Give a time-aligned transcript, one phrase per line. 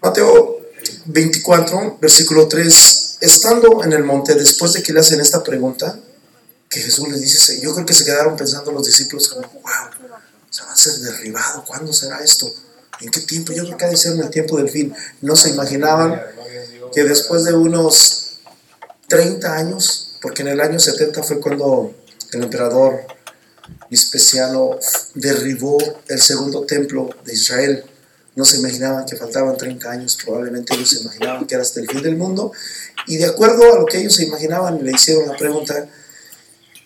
[0.00, 0.60] Mateo
[1.06, 3.18] 24, versículo 3.
[3.20, 5.98] Estando en el monte, después de que le hacen esta pregunta,
[6.68, 10.12] que Jesús les dice, yo creo que se quedaron pensando los discípulos como, wow,
[10.50, 12.52] se va a ser derribado, ¿cuándo será esto?
[13.00, 13.52] ¿En qué tiempo?
[13.52, 14.94] Yo creo que ha de ser en el tiempo del fin.
[15.20, 16.20] No se imaginaban
[16.92, 18.38] que después de unos
[19.08, 21.94] 30 años, porque en el año 70 fue cuando
[22.32, 23.06] el emperador
[23.90, 24.78] Vespasiano
[25.14, 25.78] derribó
[26.08, 27.84] el segundo templo de Israel.
[28.36, 31.88] No se imaginaban que faltaban 30 años, probablemente ellos se imaginaban que era hasta el
[31.88, 32.52] fin del mundo.
[33.06, 35.88] Y de acuerdo a lo que ellos se imaginaban, le hicieron la pregunta.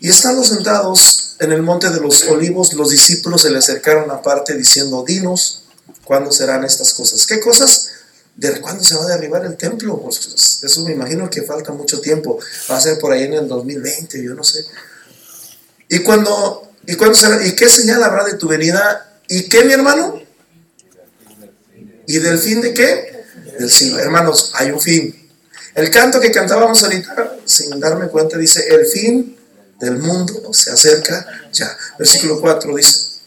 [0.01, 4.55] Y estando sentados en el monte de los olivos, los discípulos se le acercaron aparte
[4.55, 5.65] diciendo, dinos,
[6.05, 7.27] ¿cuándo serán estas cosas?
[7.27, 7.91] ¿Qué cosas?
[8.37, 10.01] ¿De cuándo se va a derribar el templo?
[10.01, 12.39] Pues eso me imagino que falta mucho tiempo.
[12.71, 14.65] Va a ser por ahí en el 2020, yo no sé.
[15.89, 17.47] ¿Y cuando ¿Y, cuándo será?
[17.47, 19.21] ¿Y qué señal habrá de tu venida?
[19.29, 20.23] ¿Y qué, mi hermano?
[22.07, 23.25] ¿Y del fin de qué?
[23.59, 23.99] Del siglo.
[23.99, 25.29] Hermanos, hay un fin.
[25.75, 29.37] El canto que cantábamos ahorita, sin darme cuenta, dice, el fin
[29.79, 31.77] del mundo se acerca ya.
[31.99, 33.21] Versículo 4 dice.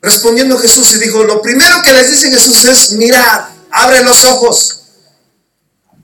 [0.00, 4.84] Respondiendo Jesús y dijo, lo primero que les dice Jesús es, mirad, abre los ojos.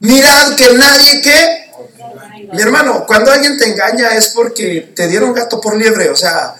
[0.01, 1.62] Mirad que nadie que
[2.53, 6.55] mi hermano, cuando alguien te engaña es porque te dieron gato por liebre, o sea,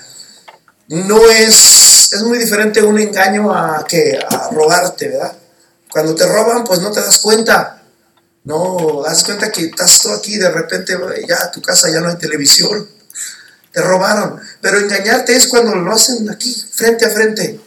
[0.89, 5.37] no es, es muy diferente un engaño a que a robarte, ¿verdad?
[5.91, 7.83] Cuando te roban, pues no te das cuenta.
[8.45, 10.97] No, das cuenta que estás tú aquí, de repente
[11.29, 12.89] ya tu casa ya no hay televisión.
[13.71, 14.41] Te robaron.
[14.61, 17.61] Pero engañarte es cuando lo hacen aquí, frente a frente.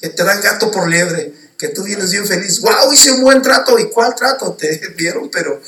[0.00, 1.34] Que te dan gato por liebre.
[1.58, 2.60] Que tú vienes bien feliz.
[2.60, 2.92] ¡Wow!
[2.92, 3.78] Hice un buen trato.
[3.78, 4.52] ¿Y cuál trato?
[4.58, 5.60] Te vieron, pero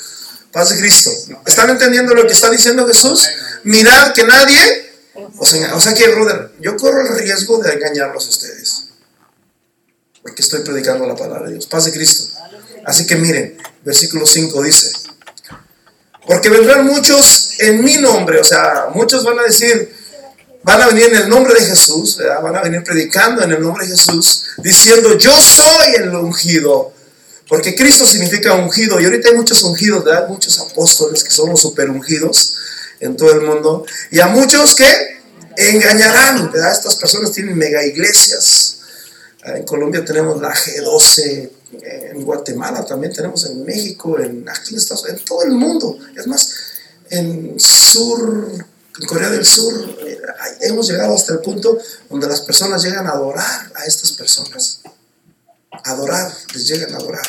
[0.52, 1.10] Paz de Cristo.
[1.46, 3.28] ¿Están entendiendo lo que está diciendo Jesús?
[3.64, 4.92] Mirad que nadie,
[5.38, 8.84] o sea, o sea que, brother, yo corro el riesgo de engañarlos a ustedes.
[10.22, 11.66] Porque estoy predicando la palabra de Dios.
[11.66, 12.36] Paz de Cristo.
[12.84, 14.92] Así que miren, versículo 5 dice,
[16.27, 19.94] porque vendrán muchos en mi nombre, o sea, muchos van a decir,
[20.62, 23.86] van a venir en el nombre de Jesús, van a venir predicando en el nombre
[23.86, 26.92] de Jesús, diciendo, yo soy el ungido
[27.50, 29.00] porque Cristo significa ungido.
[29.00, 30.28] Y ahorita hay muchos ungidos, ¿verdad?
[30.28, 32.55] Muchos apóstoles que son los super ungidos
[33.00, 33.84] en todo el mundo.
[34.12, 34.86] Y a muchos que
[35.56, 36.70] engañarán, ¿verdad?
[36.70, 38.77] Estas personas tienen mega iglesias.
[39.42, 41.50] Ah, en Colombia tenemos la G12,
[41.83, 45.98] en Guatemala también tenemos, en México, en aquí en Estados Unidos, en todo el mundo.
[46.16, 46.52] Es más,
[47.10, 48.48] en sur,
[49.00, 49.74] en Corea del Sur,
[50.06, 50.20] eh,
[50.60, 51.77] hemos llegado hasta el punto
[52.08, 54.83] donde las personas llegan a adorar a estas personas.
[55.85, 57.27] Adorar, les llegan a adorar.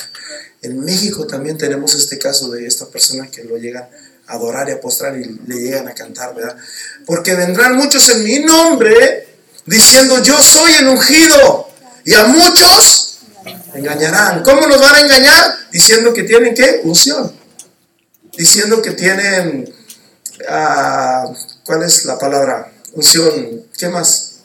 [0.61, 3.87] En México también tenemos este caso de esta persona que lo llegan
[4.27, 6.55] a adorar y a postrar y le llegan a cantar, ¿verdad?
[7.05, 9.27] Porque vendrán muchos en mi nombre
[9.65, 11.69] diciendo yo soy el ungido
[12.05, 13.19] y a muchos
[13.73, 14.43] engañarán.
[14.43, 15.55] ¿Cómo nos van a engañar?
[15.71, 16.81] Diciendo que tienen qué?
[16.83, 17.33] Unción.
[18.37, 19.73] Diciendo que tienen,
[20.47, 21.25] ah,
[21.63, 22.71] ¿cuál es la palabra?
[22.93, 23.63] Unción.
[23.77, 24.41] ¿Qué más?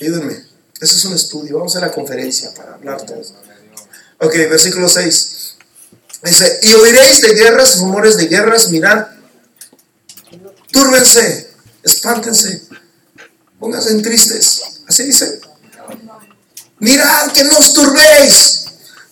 [0.00, 0.51] Ayúdenme.
[0.82, 1.58] Eso es un estudio.
[1.58, 3.34] Vamos a la conferencia para hablar todos.
[4.18, 5.54] Ok, versículo 6.
[6.24, 9.06] Dice, y oiréis de guerras, rumores de guerras, mirad,
[10.72, 11.50] túrbense,
[11.84, 12.62] espántense,
[13.60, 14.62] pónganse en tristes.
[14.88, 15.40] Así dice.
[16.80, 18.64] Mirad que no os turbéis,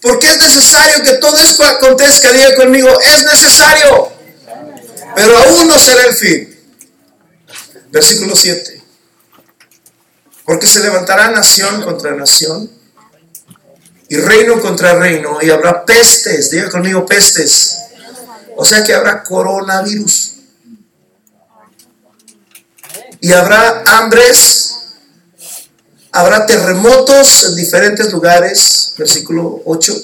[0.02, 2.32] porque es necesario que todo esto acontezca.
[2.32, 4.12] Diga conmigo, es necesario,
[5.14, 6.58] pero aún no será el fin.
[7.92, 8.79] Versículo 7.
[10.50, 12.68] Porque se levantará nación contra nación
[14.08, 17.78] y reino contra reino, y habrá pestes, diga conmigo pestes.
[18.56, 20.32] O sea que habrá coronavirus.
[23.20, 24.74] Y habrá hambres,
[26.10, 29.94] habrá terremotos en diferentes lugares, versículo 8.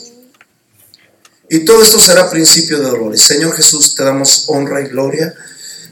[1.50, 3.20] Y todo esto será principio de dolores.
[3.20, 5.34] Señor Jesús, te damos honra y gloria,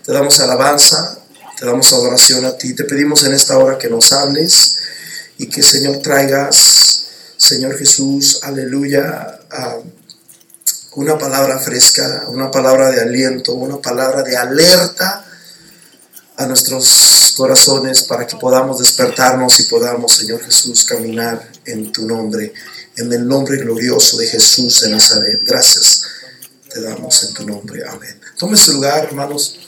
[0.05, 1.24] te damos alabanza,
[1.59, 2.75] te damos adoración a ti.
[2.75, 4.77] Te pedimos en esta hora que nos hables
[5.39, 6.95] y que, Señor, traigas
[7.37, 9.39] Señor Jesús, aleluya,
[10.95, 15.25] una palabra fresca, una palabra de aliento, una palabra de alerta
[16.37, 22.53] a nuestros corazones para que podamos despertarnos y podamos, Señor Jesús, caminar en tu nombre,
[22.97, 25.41] en el nombre glorioso de Jesús de Nazaret.
[25.45, 26.03] Gracias
[26.73, 27.83] te damos en tu nombre.
[27.89, 28.19] Amén.
[28.39, 29.64] Tome su lugar, hermanos.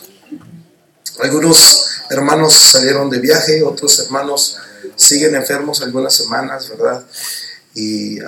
[1.20, 4.56] Algunos hermanos salieron de viaje, otros hermanos
[4.94, 7.04] siguen enfermos algunas semanas, ¿verdad?
[7.74, 8.18] Y,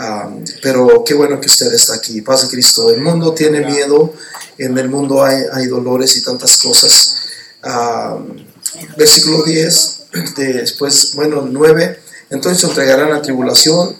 [0.63, 2.21] pero qué bueno que usted está aquí.
[2.21, 2.91] Paz de Cristo.
[2.91, 4.13] El mundo tiene miedo,
[4.59, 7.17] en el mundo hay, hay dolores y tantas cosas.
[8.97, 12.01] versículo 10, después, bueno, 9.
[12.31, 13.97] Entonces os entregarán a tribulación.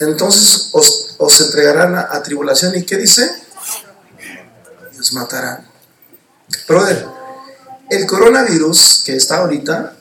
[0.00, 2.74] Entonces os, os entregarán a, a tribulación.
[2.74, 3.43] ¿Y qué dice?
[5.04, 5.68] Y os matarán.
[6.66, 7.06] Brother,
[7.90, 9.98] el coronavirus que está ahorita,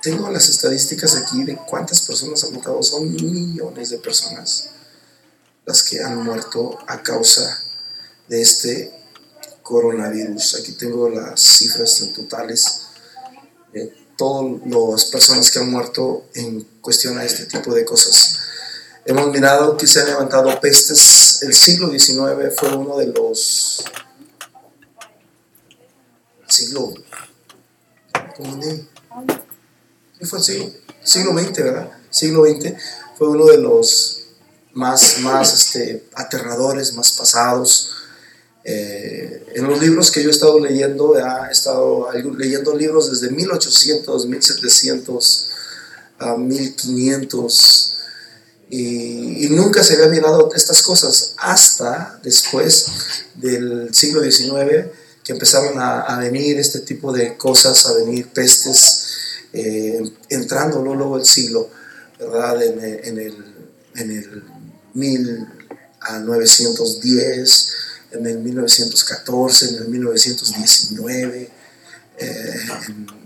[0.00, 2.82] tengo las estadísticas aquí de cuántas personas han matado.
[2.82, 4.70] Son millones de personas
[5.66, 7.62] las que han muerto a causa
[8.28, 8.90] de este
[9.62, 10.54] coronavirus.
[10.54, 12.86] Aquí tengo las cifras totales
[13.74, 18.38] de todas las personas que han muerto en cuestión a este tipo de cosas.
[19.04, 21.42] Hemos mirado que se han levantado pestes.
[21.42, 23.84] El siglo XIX fue uno de los...
[26.58, 26.92] Siglo...
[28.36, 28.60] ¿Cómo
[30.18, 30.72] ¿Qué fue siglo?
[31.04, 31.90] Siglo XX, ¿verdad?
[32.10, 32.72] Siglo XX
[33.16, 34.24] fue uno de los
[34.72, 37.92] más, más este, aterradores, más pasados.
[38.64, 44.26] Eh, en los libros que yo he estado leyendo, he estado leyendo libros desde 1800,
[44.26, 45.50] 1700,
[46.18, 47.94] a 1500,
[48.70, 52.86] y, y, nunca se había mirado estas cosas hasta después
[53.36, 54.88] del siglo XIX,
[55.28, 59.04] que empezaron a, venir este tipo de cosas, a venir pestes,
[59.52, 61.68] eh, entrando luego el siglo,
[62.18, 62.62] ¿verdad?
[62.62, 63.44] En, en el,
[63.96, 64.42] en el
[64.94, 67.68] 1910,
[68.12, 71.50] en el 1914, en el 1919,
[72.16, 72.54] eh,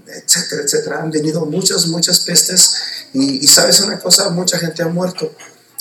[0.09, 1.03] etcétera, etcétera.
[1.03, 2.73] Han venido muchas, muchas pestes
[3.13, 5.33] y, sabes una cosa, mucha gente ha muerto,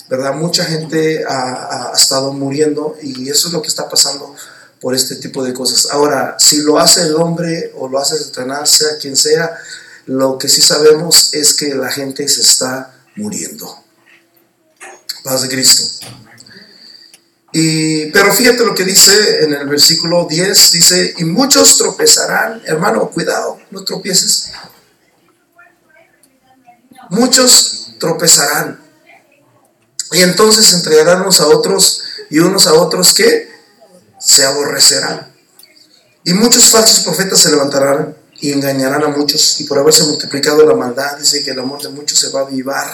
[0.08, 0.36] ¿verdad?
[0.36, 4.36] Mucha gente ha, estado muriendo y eso es lo que está pasando
[4.82, 5.92] por este tipo de cosas.
[5.92, 9.56] Ahora, si lo hace el hombre o lo hace Satanás, sea quien sea,
[10.08, 13.84] lo que sí sabemos es que la gente se está muriendo.
[15.24, 15.84] Paz de Cristo.
[17.54, 23.10] Y, pero fíjate lo que dice en el versículo 10, dice, y muchos tropezarán, hermano,
[23.12, 24.52] cuidado, no tropieces.
[27.10, 28.82] Muchos tropezarán.
[30.14, 33.51] Y entonces entregarán a otros y unos a otros que
[34.22, 35.34] se aborrecerán.
[36.24, 39.60] Y muchos falsos profetas se levantarán y engañarán a muchos.
[39.60, 42.44] Y por haberse multiplicado la maldad, dice que el amor de muchos se va a
[42.44, 42.88] avivar.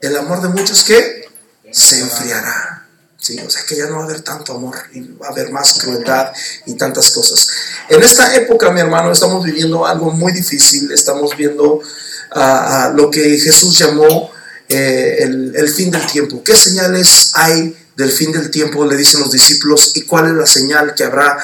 [0.00, 1.28] El amor de muchos que
[1.70, 2.88] se enfriará.
[3.16, 5.52] Sí, o sea que ya no va a haber tanto amor y va a haber
[5.52, 6.32] más crueldad
[6.66, 7.48] y tantas cosas.
[7.88, 10.90] En esta época, mi hermano, estamos viviendo algo muy difícil.
[10.90, 14.32] Estamos viendo uh, lo que Jesús llamó
[14.72, 16.42] eh, el, fin del tiempo.
[16.42, 20.46] ¿Qué señales hay del fin del tiempo, le dicen los discípulos, y cuál es la
[20.46, 21.38] señal que habrá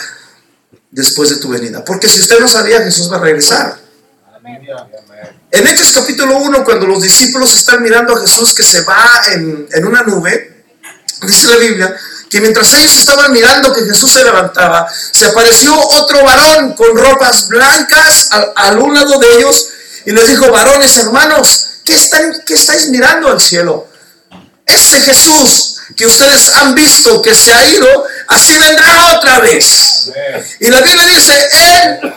[0.90, 1.84] después de tu venida.
[1.84, 3.78] Porque si usted no sabía, Jesús va a regresar.
[5.50, 9.68] En Hechos capítulo 1, cuando los discípulos están mirando a Jesús que se va en,
[9.70, 10.64] en una nube,
[11.22, 11.96] dice la Biblia
[12.30, 17.48] que mientras ellos estaban mirando que Jesús se levantaba, se apareció otro varón con ropas
[17.48, 19.68] blancas al, al un lado de ellos
[20.04, 23.88] y les dijo, varones hermanos, ¿qué, están, ¿qué estáis mirando al cielo?
[24.66, 30.10] Ese Jesús que ustedes han visto que se ha ido, así vendrá otra vez.
[30.60, 32.12] Y la Biblia dice en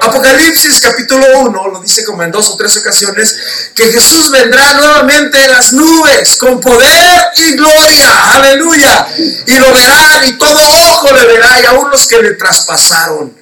[0.00, 3.36] Apocalipsis capítulo 1, lo dice como en dos o tres ocasiones,
[3.74, 9.08] que Jesús vendrá nuevamente en las nubes con poder y gloria, aleluya.
[9.46, 10.58] Y lo verán y todo
[10.90, 13.36] ojo le verá y aún los que le traspasaron.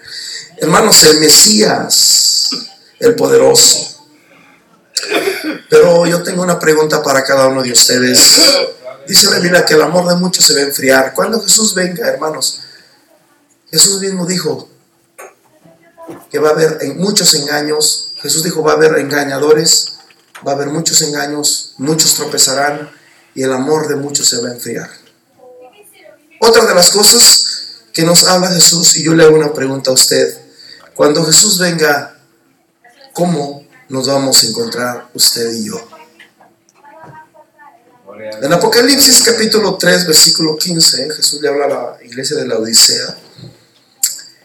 [0.56, 2.50] Hermanos, el Mesías,
[2.98, 3.99] el poderoso.
[5.68, 8.18] Pero yo tengo una pregunta para cada uno de ustedes.
[9.06, 11.14] Dice la que el amor de muchos se va a enfriar.
[11.14, 12.60] Cuando Jesús venga, hermanos,
[13.70, 14.68] Jesús mismo dijo
[16.30, 18.14] que va a haber muchos engaños.
[18.20, 19.94] Jesús dijo, va a haber engañadores,
[20.46, 22.90] va a haber muchos engaños, muchos tropezarán
[23.34, 24.90] y el amor de muchos se va a enfriar.
[26.40, 27.46] Otra de las cosas
[27.92, 30.38] que nos habla Jesús, y yo le hago una pregunta a usted,
[30.94, 32.16] cuando Jesús venga,
[33.12, 33.59] ¿cómo
[33.90, 35.88] nos vamos a encontrar usted y yo?
[38.40, 43.16] En Apocalipsis capítulo 3, versículo 15, Jesús le habla a la iglesia de la Odisea.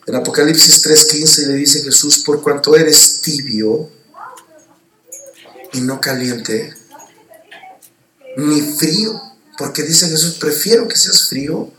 [0.08, 3.90] En Apocalipsis 3, 15 le dice Jesús, por cuanto eres tibio
[5.74, 6.74] y no caliente,
[8.38, 9.22] ni frío,
[9.58, 11.72] porque dice Jesús, prefiero que seas frío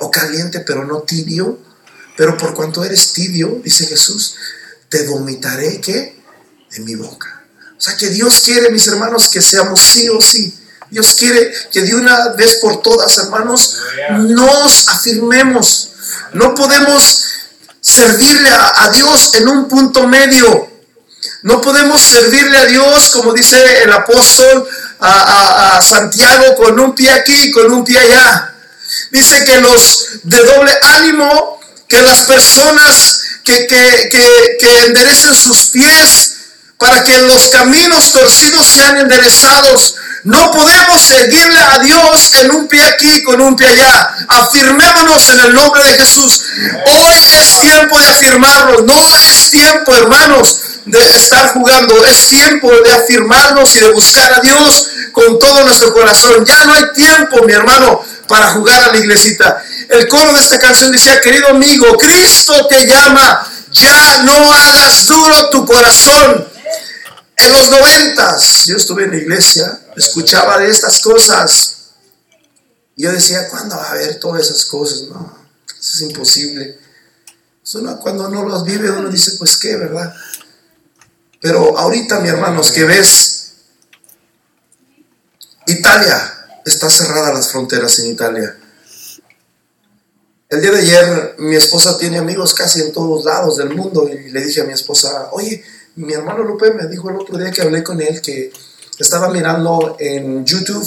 [0.00, 1.58] o caliente, pero no tibio,
[2.16, 4.36] pero por cuanto eres tibio, dice Jesús,
[4.90, 6.15] te vomitaré que
[6.70, 7.44] de mi boca.
[7.76, 10.54] O sea que Dios quiere, mis hermanos, que seamos sí o sí
[10.90, 13.76] Dios quiere que de una vez por todas, hermanos,
[14.20, 15.90] nos afirmemos.
[16.32, 17.24] No podemos
[17.80, 20.70] servirle a, Dios en un punto medio.
[21.42, 24.68] No podemos servirle a Dios, como dice el apóstol
[25.00, 28.54] a, Santiago, con un pie aquí y con un pie allá.
[29.10, 35.66] Dice que los de doble ánimo, que las personas que, que, que, que enderecen sus
[35.66, 36.35] pies
[36.78, 39.96] para que los caminos torcidos sean enderezados.
[40.24, 44.10] No podemos seguirle a Dios en un pie aquí con un pie allá.
[44.28, 46.42] Afirmémonos en el nombre de Jesús.
[46.84, 48.84] Hoy es tiempo de afirmarnos.
[48.84, 52.04] No es tiempo, hermanos, de estar jugando.
[52.04, 56.44] Es tiempo de afirmarnos y de buscar a Dios con todo nuestro corazón.
[56.44, 59.62] Ya no hay tiempo, mi hermano, para jugar a la iglesita.
[59.88, 63.46] El coro de esta canción decía, querido amigo, Cristo te llama.
[63.70, 66.55] Ya no hagas duro tu corazón.
[67.36, 71.72] En los noventas, yo estuve en la iglesia, escuchaba de estas cosas.
[72.96, 75.02] Yo decía, ¿cuándo va a haber todas esas cosas?
[75.02, 75.38] No,
[75.68, 76.78] eso es imposible.
[78.00, 80.14] cuando uno los vive, uno dice, pues qué, ¿verdad?
[81.40, 83.52] Pero ahorita, mi hermanos, que ves,
[85.66, 88.56] Italia, está cerrada las fronteras en Italia.
[90.48, 94.30] El día de ayer mi esposa tiene amigos casi en todos lados del mundo y
[94.30, 95.62] le dije a mi esposa, oye,
[95.96, 98.52] mi hermano Lupe me dijo el otro día que hablé con él que
[98.98, 100.86] estaba mirando en YouTube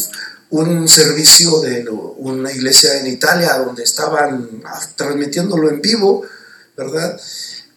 [0.52, 4.64] un servicio de una iglesia en Italia donde estaban
[4.96, 6.24] transmitiéndolo en vivo,
[6.76, 7.20] ¿verdad?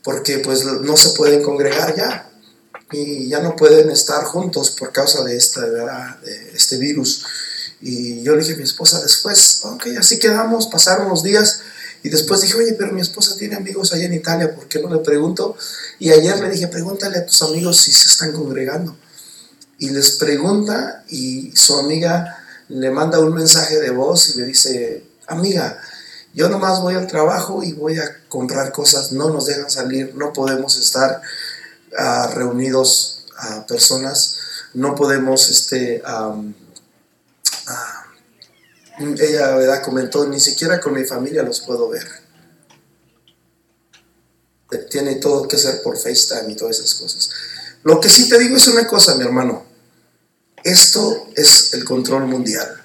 [0.03, 2.31] Porque pues no se pueden congregar ya
[2.91, 7.25] y ya no pueden estar juntos por causa de, esta, de este virus.
[7.81, 11.61] Y yo le dije a mi esposa después, ok, así quedamos, pasaron los días
[12.03, 14.93] y después dije, oye, pero mi esposa tiene amigos allá en Italia, ¿por qué no
[14.93, 15.57] le pregunto?
[15.99, 18.97] Y ayer le dije, pregúntale a tus amigos si se están congregando.
[19.79, 25.05] Y les pregunta y su amiga le manda un mensaje de voz y le dice,
[25.27, 25.79] amiga,
[26.35, 30.33] yo nomás voy al trabajo y voy a comprar cosas, no nos dejan salir, no
[30.33, 31.21] podemos estar
[31.93, 34.37] uh, reunidos a personas,
[34.75, 36.03] no podemos, este,
[38.99, 39.83] ella ¿verdad?
[39.83, 42.07] comentó, ni siquiera con mi familia los puedo ver.
[44.91, 47.31] Tiene todo que ser por FaceTime y todas esas cosas.
[47.83, 49.65] Lo que sí te digo es una cosa, mi hermano.
[50.65, 52.83] Esto es el control mundial.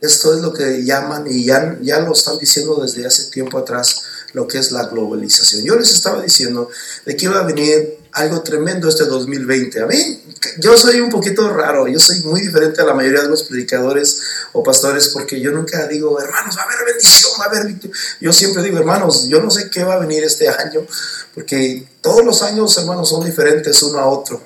[0.00, 4.02] Esto es lo que llaman y ya, ya lo están diciendo desde hace tiempo atrás
[4.32, 5.62] lo que es la globalización.
[5.62, 6.70] Yo les estaba diciendo
[7.04, 9.82] de que iba a venir algo tremendo este 2020.
[9.82, 10.22] A mí,
[10.58, 14.20] yo soy un poquito raro, yo soy muy diferente a la mayoría de los predicadores
[14.52, 17.74] o pastores porque yo nunca digo, hermanos, va a haber bendición, va a haber...
[18.20, 20.86] Yo siempre digo, hermanos, yo no sé qué va a venir este año,
[21.34, 24.42] porque todos los años, hermanos, son diferentes uno a otro.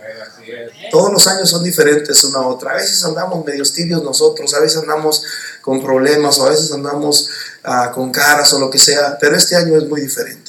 [0.91, 2.69] Todos los años son diferentes uno a otro.
[2.69, 5.23] A veces andamos medios tibios nosotros, a veces andamos
[5.61, 7.31] con problemas o a veces andamos
[7.65, 10.44] ah, con caras o lo que sea, pero este año es muy diferente.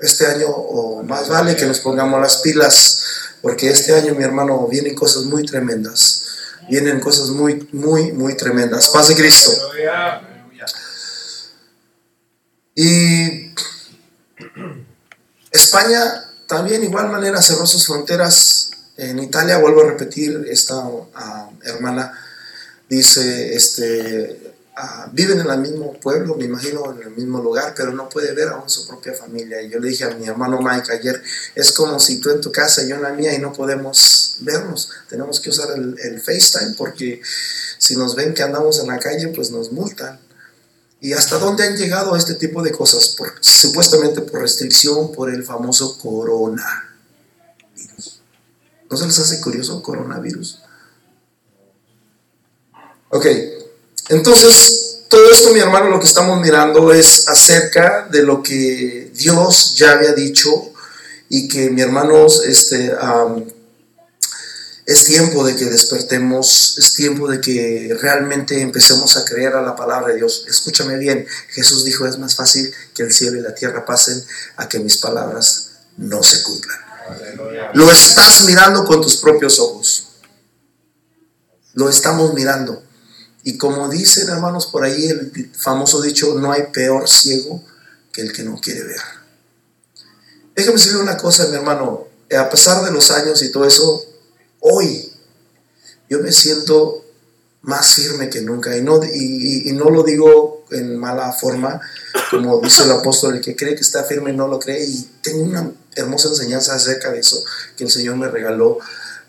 [0.00, 3.02] Este año o más vale que nos pongamos las pilas,
[3.40, 6.22] porque este año, mi hermano, vienen cosas muy tremendas.
[6.68, 8.88] Vienen cosas muy, muy, muy tremendas.
[8.88, 9.52] Paz de Cristo.
[12.74, 13.54] Y
[15.50, 18.70] España también igual manera cerró sus fronteras.
[18.96, 20.82] En Italia, vuelvo a repetir, esta
[21.14, 22.12] ah, hermana
[22.88, 27.92] dice, este, Ah, viven en el mismo pueblo, me imagino, en el mismo lugar, pero
[27.92, 29.62] no puede ver aún su propia familia.
[29.62, 31.22] Y yo le dije a mi hermano Mike ayer,
[31.54, 34.38] es como si tú en tu casa y yo en la mía y no podemos
[34.40, 34.90] vernos.
[35.08, 37.22] Tenemos que usar el, el FaceTime porque
[37.78, 40.18] si nos ven que andamos en la calle, pues nos multan.
[41.00, 43.10] ¿Y hasta dónde han llegado este tipo de cosas?
[43.10, 46.64] Por, supuestamente por restricción, por el famoso coronavirus.
[48.90, 50.62] ¿No se les hace curioso coronavirus?
[53.10, 53.26] Ok,
[54.08, 59.74] entonces, todo esto, mi hermano, lo que estamos mirando es acerca de lo que Dios
[59.76, 60.72] ya había dicho
[61.28, 62.92] y que, mi hermanos, este,
[64.86, 69.74] es tiempo de que despertemos, es tiempo de que realmente empecemos a creer a la
[69.74, 70.44] palabra de Dios.
[70.48, 74.22] Escúchame bien, Jesús dijo, es más fácil que el cielo y la tierra pasen
[74.56, 76.78] a que mis palabras no se cumplan.
[77.74, 80.08] Lo estás mirando con tus propios ojos.
[81.74, 82.82] Lo estamos mirando.
[83.44, 87.62] Y como dicen hermanos por ahí el famoso dicho, no hay peor ciego
[88.12, 89.00] que el que no quiere ver.
[90.56, 94.04] Déjame decirle una cosa, mi hermano, a pesar de los años y todo eso,
[94.60, 95.12] hoy
[96.08, 97.04] yo me siento
[97.62, 98.76] más firme que nunca.
[98.76, 101.80] Y no, y, no lo digo en mala forma,
[102.30, 104.84] como dice el apóstol, el que cree que está firme no lo cree.
[104.84, 107.42] Y tengo una hermosa enseñanza acerca de eso
[107.76, 108.78] que el Señor me regaló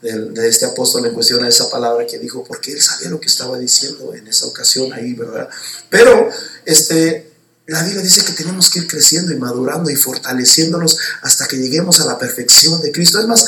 [0.06, 3.28] de, este apóstol en cuestión a esa palabra que dijo, porque él sabía lo que
[3.28, 5.50] estaba diciendo en esa ocasión ahí, ¿verdad?
[5.90, 6.30] Pero
[6.66, 7.32] este,
[7.66, 12.00] la Biblia dice que tenemos que ir creciendo y madurando y fortaleciéndonos hasta que lleguemos
[12.00, 13.20] a la perfección de Cristo.
[13.20, 13.46] Es más,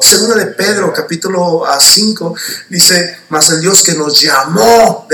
[0.00, 2.34] segunda de Pedro, capítulo 5,
[2.70, 5.08] dice, más el Dios que nos llamó,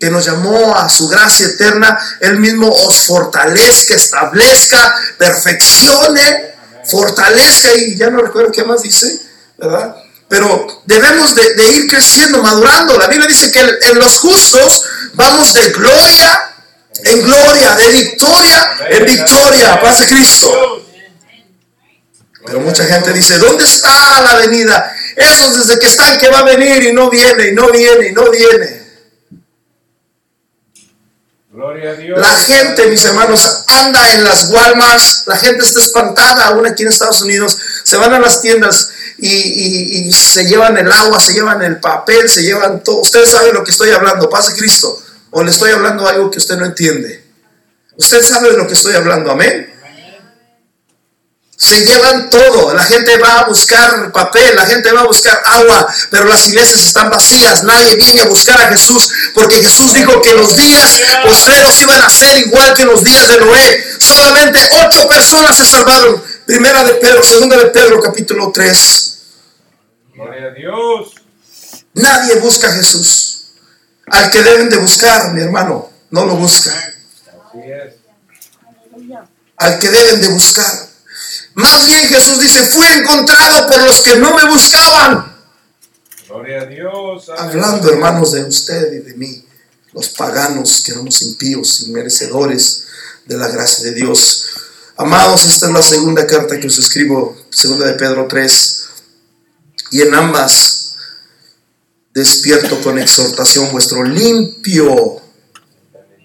[0.00, 6.54] que nos llamó a su gracia eterna, Él mismo os fortalezca, establezca, perfeccione,
[6.86, 9.20] fortalezca y ya no recuerdo qué más dice,
[9.58, 9.94] ¿verdad?
[10.28, 12.98] Pero debemos de, ir creciendo, madurando.
[12.98, 14.82] La Biblia dice que en los justos
[15.14, 16.50] vamos de gloria
[17.04, 19.80] en gloria, de victoria en victoria.
[19.80, 20.84] Paz de Cristo.
[22.46, 24.94] Pero mucha gente dice, ¿dónde está la venida?
[25.16, 28.12] Esos desde que están que va a venir y no viene, y no viene, y
[28.12, 28.84] no viene.
[31.50, 32.18] Gloria a Dios.
[32.18, 36.88] La gente, mis hermanos, anda en las Walmarts, la gente está espantada, aún aquí en
[36.88, 41.78] Estados Unidos, se van a las tiendas y, se llevan el agua, se llevan el
[41.78, 43.00] papel, se llevan todo.
[43.00, 45.00] Ustedes saben lo que estoy hablando, pase Cristo.
[45.30, 47.24] O le estoy hablando algo que usted no entiende.
[47.96, 49.72] Usted sabe de lo que estoy hablando, amén.
[51.56, 55.86] Se llevan todo, la gente va a buscar papel, la gente va a buscar agua,
[56.10, 60.34] pero las iglesias están vacías, nadie viene a buscar a Jesús, porque Jesús dijo que
[60.34, 63.84] los días postreros iban a ser igual que los días de Noé.
[63.98, 66.22] Solamente ocho personas se salvaron.
[66.46, 69.18] Primera de Pedro, segunda de Pedro, capítulo 3.
[70.14, 71.14] Gloria a Dios.
[71.94, 73.46] Nadie busca a Jesús.
[74.06, 76.70] Al que deben de buscar, mi hermano, no lo busca.
[79.56, 80.70] Al que deben de buscar.
[81.54, 85.34] Más bien Jesús dice, fui encontrado por los que no me buscaban.
[86.28, 87.30] Gloria a Dios.
[87.30, 89.46] Hablando, hermanos, de usted y de mí,
[89.92, 92.86] los paganos que éramos impíos y merecedores
[93.24, 94.53] de la gracia de Dios.
[94.96, 98.84] Amados, esta es la segunda carta que os escribo, segunda de Pedro 3,
[99.90, 100.96] y en ambas
[102.14, 105.20] despierto con exhortación vuestro limpio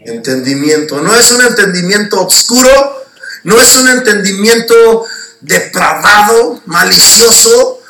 [0.06, 1.02] entendimiento.
[1.02, 3.06] No es un entendimiento oscuro,
[3.44, 5.06] no es un entendimiento
[5.42, 7.82] depravado, malicioso.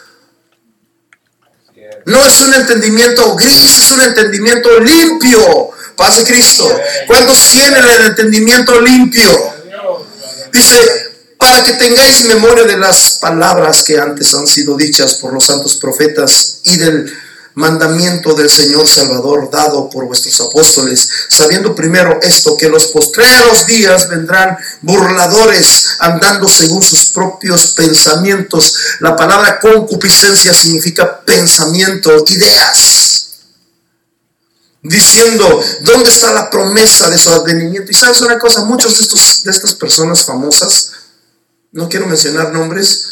[2.06, 5.72] No es un entendimiento gris, es un entendimiento limpio.
[5.98, 6.74] Pase Cristo.
[7.06, 9.59] ¿Cuántos tienen el entendimiento limpio?
[10.52, 10.78] Dice,
[11.38, 15.78] para que tengáis memoria de las palabras que antes han sido dichas por los santos
[15.78, 17.12] profetas y del
[17.56, 24.08] mandamiento del Señor Salvador dado por vuestros apóstoles, sabiendo primero esto, que los postreros días
[24.08, 28.76] vendrán burladores andando según sus propios pensamientos.
[29.00, 33.19] La palabra concupiscencia significa pensamiento, ideas.
[34.82, 37.92] Diciendo, ¿dónde está la promesa de su advenimiento?
[37.92, 40.92] Y sabes una cosa, muchos de, de estas personas famosas,
[41.72, 43.10] no quiero mencionar nombres,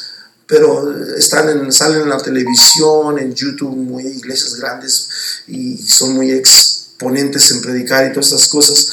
[0.48, 5.10] pero están en, salen en la televisión, en YouTube, muy iglesias grandes
[5.48, 8.88] y son muy exponentes en predicar y todas esas cosas.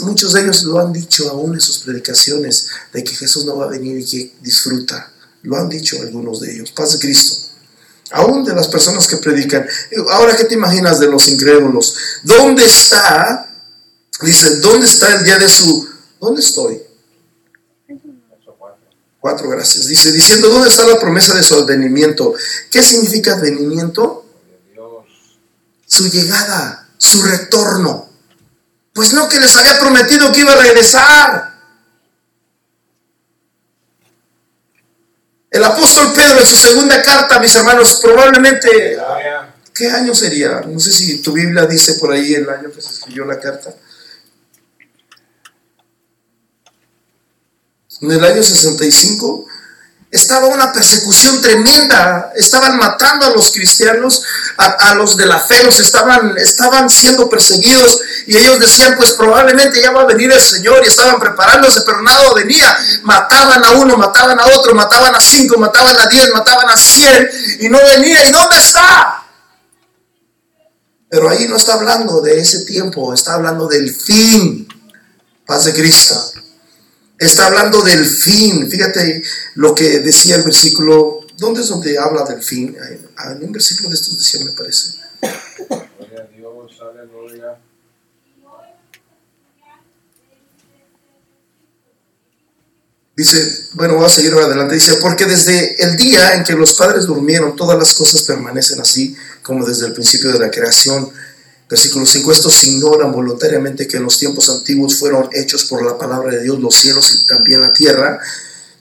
[0.00, 3.66] muchos de ellos lo han dicho aún en sus predicaciones, de que Jesús no va
[3.66, 5.12] a venir y que disfruta.
[5.42, 6.72] Lo han dicho algunos de ellos.
[6.72, 7.49] Paz de Cristo.
[8.12, 9.66] Aún de las personas que predican.
[10.10, 11.94] Ahora, ¿qué te imaginas de los incrédulos?
[12.22, 13.48] ¿Dónde está?
[14.22, 15.88] Dice, ¿dónde está el día de su...
[16.20, 16.82] ¿Dónde estoy?
[19.20, 19.86] Cuatro, gracias.
[19.86, 22.34] Dice, diciendo, ¿dónde está la promesa de su advenimiento?
[22.70, 24.24] ¿Qué significa advenimiento?
[25.86, 28.08] Su llegada, su retorno.
[28.92, 31.49] Pues no que les había prometido que iba a regresar.
[35.50, 38.96] El apóstol Pedro en su segunda carta, mis hermanos, probablemente,
[39.74, 40.60] ¿qué año sería?
[40.60, 43.74] No sé si tu Biblia dice por ahí el año que se escribió la carta.
[48.02, 49.46] en el año 65,
[50.10, 54.22] estaba una persecución tremenda, estaban matando a los cristianos,
[54.56, 59.80] a, los de la fe, los estaban, estaban siendo perseguidos y ellos decían, pues probablemente
[59.80, 63.96] ya va a venir el Señor y estaban preparándose, pero nada venía, mataban a uno,
[63.96, 68.26] mataban a otro, mataban a cinco, mataban a diez, mataban a cien y no venía,
[68.28, 69.22] ¿y dónde está?
[71.08, 74.66] Pero ahí no está hablando de ese tiempo, está hablando del fin,
[75.46, 76.32] paz de Cristo.
[77.20, 78.70] Está hablando del fin.
[78.70, 79.22] Fíjate
[79.56, 81.20] lo que decía el versículo.
[81.36, 82.74] ¿Dónde es donde habla del fin?
[82.78, 84.94] En un versículo de estos decía, me parece.
[85.68, 86.50] Gloria a Dios.
[93.14, 94.76] Dice, bueno, voy a seguir adelante.
[94.76, 99.14] Dice, porque desde el día en que los padres durmieron, todas las cosas permanecen así
[99.42, 101.12] como desde el principio de la creación.
[101.70, 106.32] Versículo 5, estos ignoran voluntariamente que en los tiempos antiguos fueron hechos por la palabra
[106.32, 108.18] de Dios los cielos y también la tierra,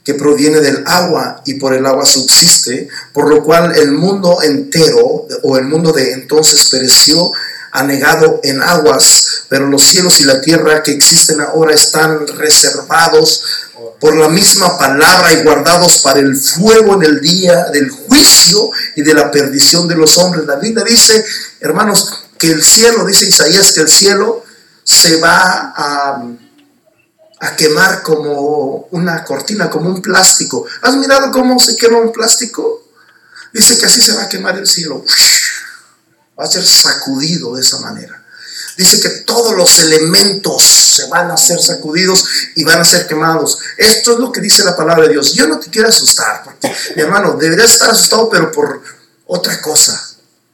[0.04, 5.28] que proviene del agua y por el agua subsiste, por lo cual el mundo entero
[5.44, 7.32] o el mundo de entonces pereció
[7.72, 13.44] anegado en aguas, pero los cielos y la tierra que existen ahora están reservados
[14.00, 19.04] por la misma palabra y guardados para el fuego en el día del juicio y
[19.04, 20.48] de la perdición de los hombres.
[20.48, 21.24] La Biblia dice,
[21.60, 24.44] hermanos, que el cielo, dice Isaías, que el cielo
[24.84, 26.24] se va a,
[27.42, 30.66] a quemar como una cortina, como un plástico.
[30.82, 32.88] ¿Has mirado cómo se quema un plástico?
[33.54, 35.04] Dice que así se va a quemar el cielo.
[36.40, 38.24] Va a ser sacudido de esa manera.
[38.78, 42.24] Dice que todos los elementos se van a ser sacudidos
[42.56, 43.60] y van a ser quemados.
[43.78, 45.34] Esto es lo que dice la palabra de Dios.
[45.34, 48.82] Yo no te quiero asustar, porque mi hermano, deberías estar asustado, pero por
[49.26, 50.02] otra cosa.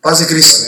[0.02, 0.63] Paz de Cristo.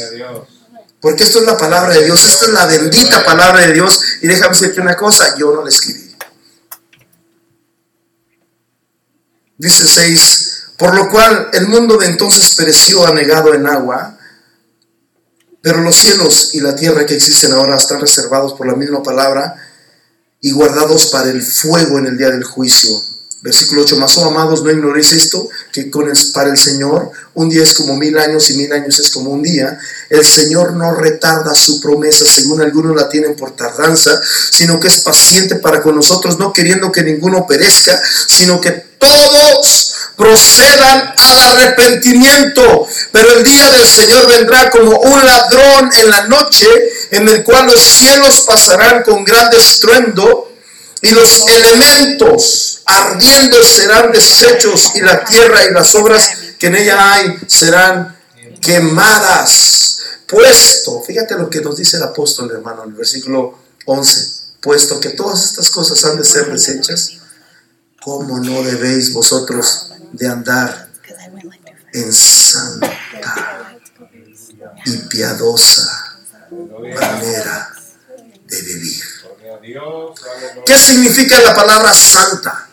[0.99, 4.01] Porque esto es la palabra de Dios, esta es la bendita palabra de Dios.
[4.21, 6.15] Y déjame decirte una cosa, yo no la escribí.
[9.57, 14.17] Dice 6, por lo cual el mundo de entonces pereció anegado en agua
[15.67, 19.55] pero los cielos y la tierra que existen ahora están reservados por la misma palabra
[20.39, 22.89] y guardados para el fuego en el día del juicio.
[23.39, 27.61] Versículo 8, más oh amados, no ignoréis esto, que con para el Señor un día
[27.61, 29.77] es como mil años y mil años es como un día.
[30.09, 34.19] El Señor no retarda su promesa, según algunos la tienen por tardanza,
[34.51, 39.93] sino que es paciente para con nosotros, no queriendo que ninguno perezca, sino que todos
[40.15, 42.87] procedan al arrepentimiento.
[43.11, 46.65] Pero el día del Señor vendrá como un ladrón en la noche,
[47.11, 50.46] en el cual los cielos pasarán con gran estruendo
[51.01, 56.29] y los elementos ardiendo serán deshechos y la tierra y las obras
[56.59, 58.17] que en ella hay serán
[58.61, 59.99] quemadas.
[60.27, 65.09] Puesto, fíjate lo que nos dice el apóstol hermano en el versículo 11, puesto que
[65.09, 67.13] todas estas cosas han de ser deshechas,
[68.01, 70.89] ¿cómo no debéis vosotros de andar
[71.93, 73.77] en santa
[74.85, 76.17] y piadosa
[76.51, 77.73] manera
[78.45, 79.03] de vivir.
[80.65, 82.69] ¿Qué significa la palabra santa?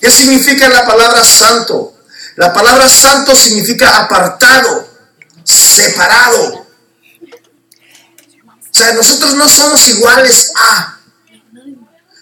[0.00, 1.94] ¿Qué significa la palabra santo?
[2.36, 4.86] La palabra santo significa apartado,
[5.42, 6.66] separado.
[7.22, 11.00] O sea, nosotros no somos iguales a.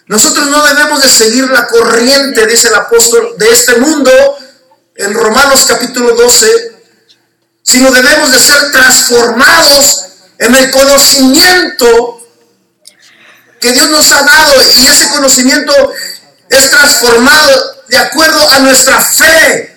[0.06, 4.10] Nosotros no debemos de seguir la corriente, dice el apóstol, de este mundo
[4.94, 6.76] en Romanos capítulo 12,
[7.62, 10.04] sino debemos de ser transformados
[10.38, 12.23] en el conocimiento
[13.64, 15.72] que Dios nos ha dado y ese conocimiento
[16.50, 19.74] es transformado de acuerdo a nuestra fe,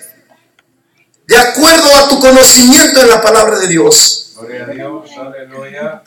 [1.26, 4.32] de acuerdo a tu conocimiento en la palabra de Dios.
[4.36, 6.02] Gloria a Dios, aleluya.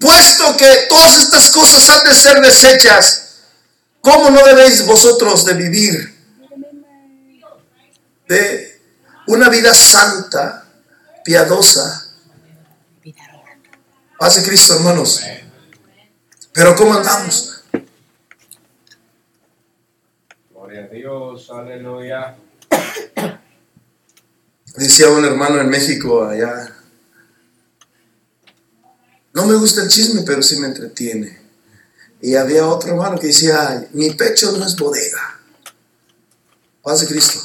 [0.00, 3.36] Puesto que todas estas cosas han de ser desechas,
[4.00, 6.18] ¿cómo no debéis vosotros de vivir
[8.26, 8.80] de
[9.28, 10.64] una vida santa,
[11.24, 12.08] piadosa?
[14.18, 15.20] Hace Cristo, hermanos.
[16.52, 17.64] Pero ¿cómo andamos?
[20.52, 22.36] Gloria a Dios, aleluya.
[24.76, 26.76] Decía un hermano en México allá
[29.32, 31.38] no me gusta el chisme, pero sí me entretiene.
[32.20, 35.40] Y había otro hermano que decía, mi pecho no es bodega.
[36.82, 37.40] Paz de Cristo.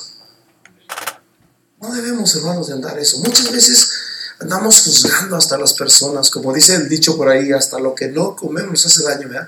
[1.81, 3.19] No debemos, hermanos, de andar eso.
[3.19, 3.91] Muchas veces
[4.39, 8.35] andamos juzgando hasta las personas, como dice el dicho por ahí, hasta lo que no
[8.35, 9.47] comemos hace daño, ¿verdad?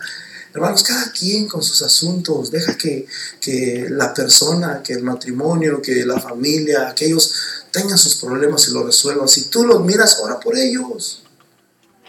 [0.54, 3.06] Hermanos, cada quien con sus asuntos, deja que,
[3.40, 7.32] que la persona, que el matrimonio, que la familia, aquellos
[7.72, 9.28] tengan sus problemas y lo resuelvan.
[9.28, 11.24] Si tú los miras, ora por ellos.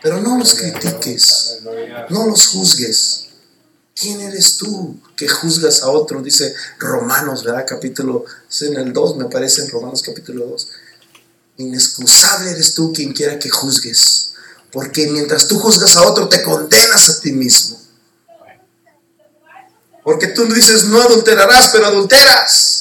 [0.00, 1.58] Pero no los critiques,
[2.08, 3.26] no los juzgues.
[3.94, 6.22] ¿Quién eres tú que juzgas a otro?
[6.22, 7.66] Dice Romanos, ¿verdad?
[7.66, 8.24] Capítulo,
[8.60, 10.68] en el 2, me parece, en Romanos capítulo 2.
[11.58, 14.34] Inexcusable eres tú quien quiera que juzgues.
[14.72, 17.78] Porque mientras tú juzgas a otro, te condenas a ti mismo.
[20.02, 22.78] Porque tú dices, no adulterarás, pero adulteras.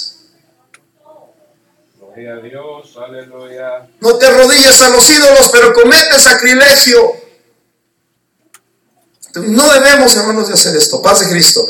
[2.18, 3.88] Dios, aleluya.
[4.00, 7.16] No te arrodilles a los ídolos, pero comete sacrilegio.
[9.36, 11.00] No debemos, hermanos, de hacer esto.
[11.02, 11.68] Paz de Cristo.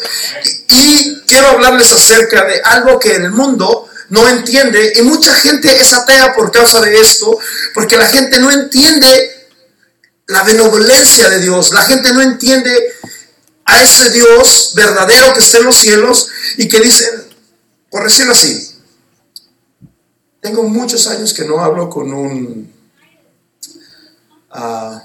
[0.69, 5.93] Y, quiero hablarles acerca de algo que el mundo no entiende y mucha gente es
[5.93, 7.37] atea por causa de esto,
[7.73, 9.47] porque la gente no entiende
[10.27, 12.93] la benevolencia de Dios, la gente no entiende
[13.65, 17.27] a ese Dios verdadero que está en los cielos y que dicen,
[17.89, 18.75] por decirlo así,
[20.41, 22.73] tengo muchos años que no hablo con un...
[24.49, 24.99] Uh,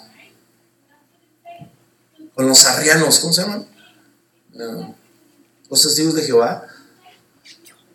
[2.35, 3.67] con los arrianos, ¿cómo se llaman?
[5.71, 6.67] los testigos de Jehová.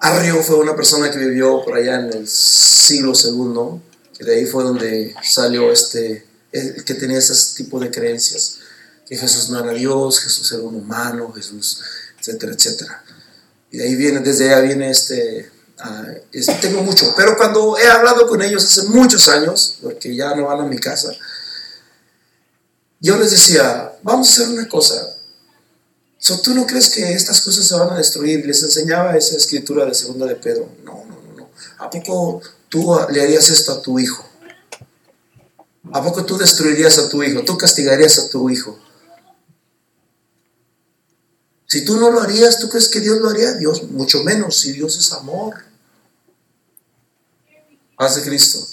[0.07, 3.81] Arrio fue una persona que vivió por allá en el siglo segundo,
[4.17, 8.59] que de ahí fue donde salió este, que tenía ese tipo de creencias,
[9.07, 11.81] que Jesús no era Dios, Jesús era un humano, Jesús,
[12.19, 13.03] etcétera, etcétera.
[13.71, 17.87] Y de ahí viene, desde allá viene este ah, es- tengo mucho, pero cuando he
[17.87, 21.11] hablado con ellos hace muchos años, porque ya no van a mi casa,
[22.99, 25.16] yo les decía, vamos a hacer una cosa.
[26.27, 28.45] So, ¿Tú no crees que estas cosas se van a destruir?
[28.45, 30.69] Les enseñaba esa escritura de segunda de Pedro.
[30.83, 31.49] No, no, no, no.
[31.77, 34.27] ¿A poco tú le harías esto a tu hijo?
[35.93, 37.45] ¿A poco tú destruirías a tu hijo?
[37.45, 38.77] ¿Tú castigarías a tu hijo?
[41.65, 43.53] Si tú no lo harías, ¿tú crees que Dios lo haría?
[43.53, 45.55] Dios, mucho menos, si Dios es amor.
[47.95, 48.67] Paz de Cristo.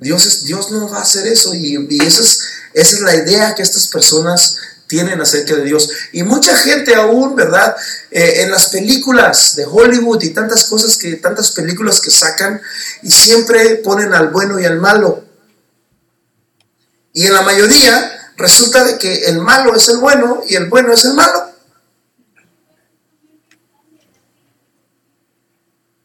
[0.00, 3.62] Dios, es, Dios no va a hacer eso y, es, esa es la idea que
[3.62, 5.90] estas personas tienen acerca de Dios.
[6.12, 7.76] Y mucha gente aún, ¿verdad?
[8.10, 12.60] Eh, en las películas de Hollywood y tantas cosas que, tantas películas que sacan
[13.02, 15.24] y siempre ponen al bueno y al malo.
[17.12, 20.92] Y en la mayoría resulta de que el malo es el bueno y el bueno
[20.92, 21.52] es el malo.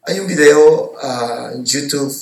[0.02, 2.12] Hay un video ah, en YouTube,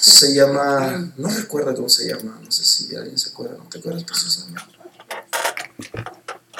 [0.00, 3.78] se llama, no recuerdo cómo se llama, no sé si alguien se acuerda, ¿no te
[3.78, 4.83] acuerdas precisamente?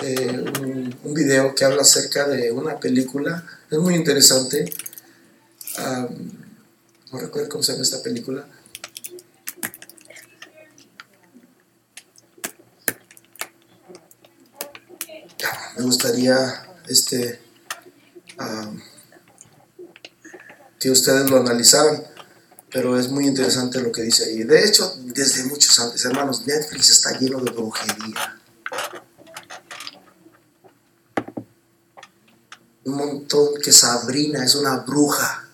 [0.02, 4.72] Eh, un, video que habla acerca de una película, es muy interesante,
[5.76, 6.08] Ah,
[7.12, 8.46] no recuerdo cómo se llama esta película,
[15.76, 17.40] me gustaría este
[18.38, 18.70] ah,
[20.78, 22.04] que ustedes lo analizaran,
[22.70, 24.44] pero es muy interesante lo que dice ahí.
[24.44, 28.40] De hecho, desde muchos antes, hermanos, Netflix está lleno de brujería.
[32.84, 35.48] Un montón que Sabrina es una bruja.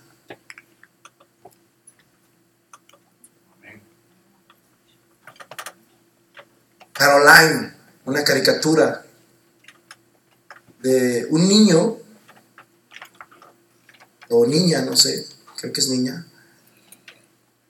[6.93, 9.07] Caroline, una caricatura
[10.83, 11.97] de un niño
[14.29, 16.27] o niña, no sé, creo que es niña,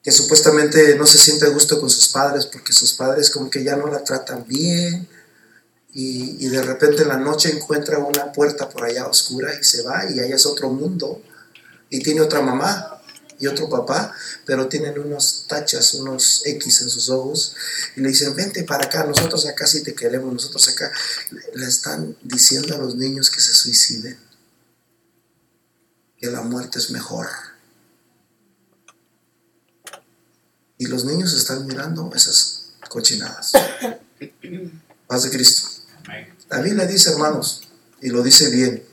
[0.03, 3.62] que supuestamente no se siente a gusto con sus padres porque sus padres como que
[3.62, 5.09] ya no la tratan bien
[5.92, 10.05] y, de repente en la noche encuentra una puerta por allá oscura y se va
[10.09, 11.22] y allá es otro mundo
[11.88, 13.00] y tiene otra mamá
[13.40, 17.57] y otro papá, pero tienen unos tachas, unos X en sus ojos
[17.96, 20.92] y le dicen, vente para acá, nosotros acá sí te queremos, nosotros acá.
[21.55, 24.18] Le están diciendo a los niños que se suiciden,
[26.18, 27.29] que la muerte es mejor.
[30.76, 33.53] Y los niños están mirando esas cochinadas.
[35.07, 35.80] Paz de Cristo.
[36.51, 37.63] La Biblia dice, hermanos,
[38.01, 38.85] y lo dice bien,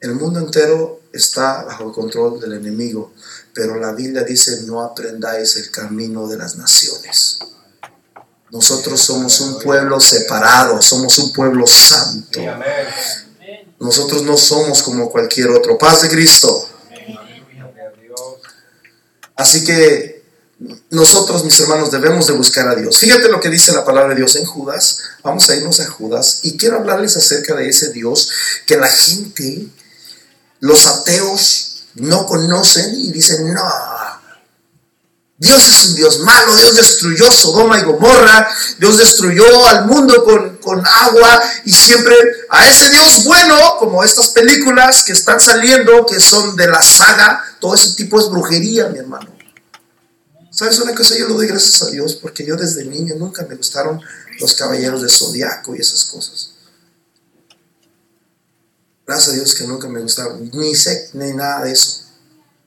[0.00, 3.12] el mundo entero está bajo el control del enemigo,
[3.54, 7.38] pero la Biblia dice, no aprendáis el camino de las naciones.
[8.50, 12.40] Nosotros somos un pueblo separado, somos un pueblo santo.
[13.78, 15.78] Nosotros no somos como cualquier otro.
[15.78, 16.68] Paz de Cristo.
[19.36, 20.11] Así que
[20.90, 22.98] nosotros, mis hermanos, debemos de buscar a Dios.
[22.98, 24.98] Fíjate lo que dice la palabra de Dios en Judas.
[25.22, 28.28] Vamos a irnos a Judas y quiero hablarles acerca de ese Dios
[28.66, 29.68] que la gente,
[30.60, 33.68] los ateos, no conocen y dicen, no,
[35.42, 38.48] Dios es un Dios malo, Dios destruyó Sodoma y Gomorra,
[38.78, 42.14] Dios destruyó al mundo con, con agua y siempre
[42.48, 47.44] a ese Dios bueno, como estas películas que están saliendo, que son de la saga,
[47.58, 49.41] todo ese tipo es brujería, mi hermano.
[50.52, 51.16] ¿Sabes una cosa?
[51.16, 53.98] Yo le doy gracias a Dios porque yo desde niño nunca me gustaron
[54.38, 56.52] los caballeros de zodiaco y esas cosas.
[59.06, 62.02] Gracias a Dios que nunca me gustaron, ni sé, ni nada de eso.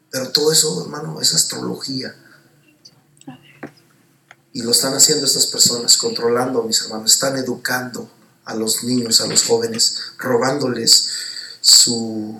[0.09, 2.15] Pero todo eso, hermano, es astrología.
[4.51, 8.09] Y lo están haciendo estas personas, controlando, mis hermanos, están educando
[8.45, 11.07] a los niños, a los jóvenes, robándoles
[11.61, 12.39] su,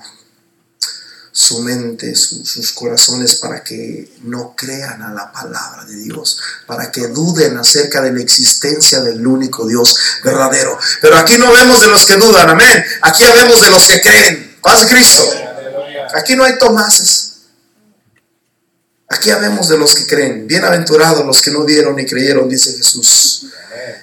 [1.38, 6.90] su mente, su- sus corazones para que no crean a la palabra de Dios, para
[6.94, 10.80] que duden acerca de la existencia del único Dios verdadero.
[11.02, 12.86] Pero aquí no vemos de los que dudan, amén.
[13.02, 14.58] Aquí vemos de los que creen.
[14.62, 15.30] Paz Cristo.
[16.16, 17.34] Aquí no hay Tomases.
[19.10, 20.48] Aquí habemos de los que creen.
[20.48, 23.48] Bienaventurados los que no vieron ni creyeron, dice Jesús.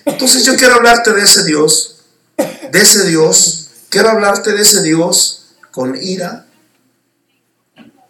[0.05, 1.97] Entonces yo quiero hablarte de ese Dios,
[2.37, 3.69] de ese Dios.
[3.89, 6.47] Quiero hablarte de ese Dios con ira,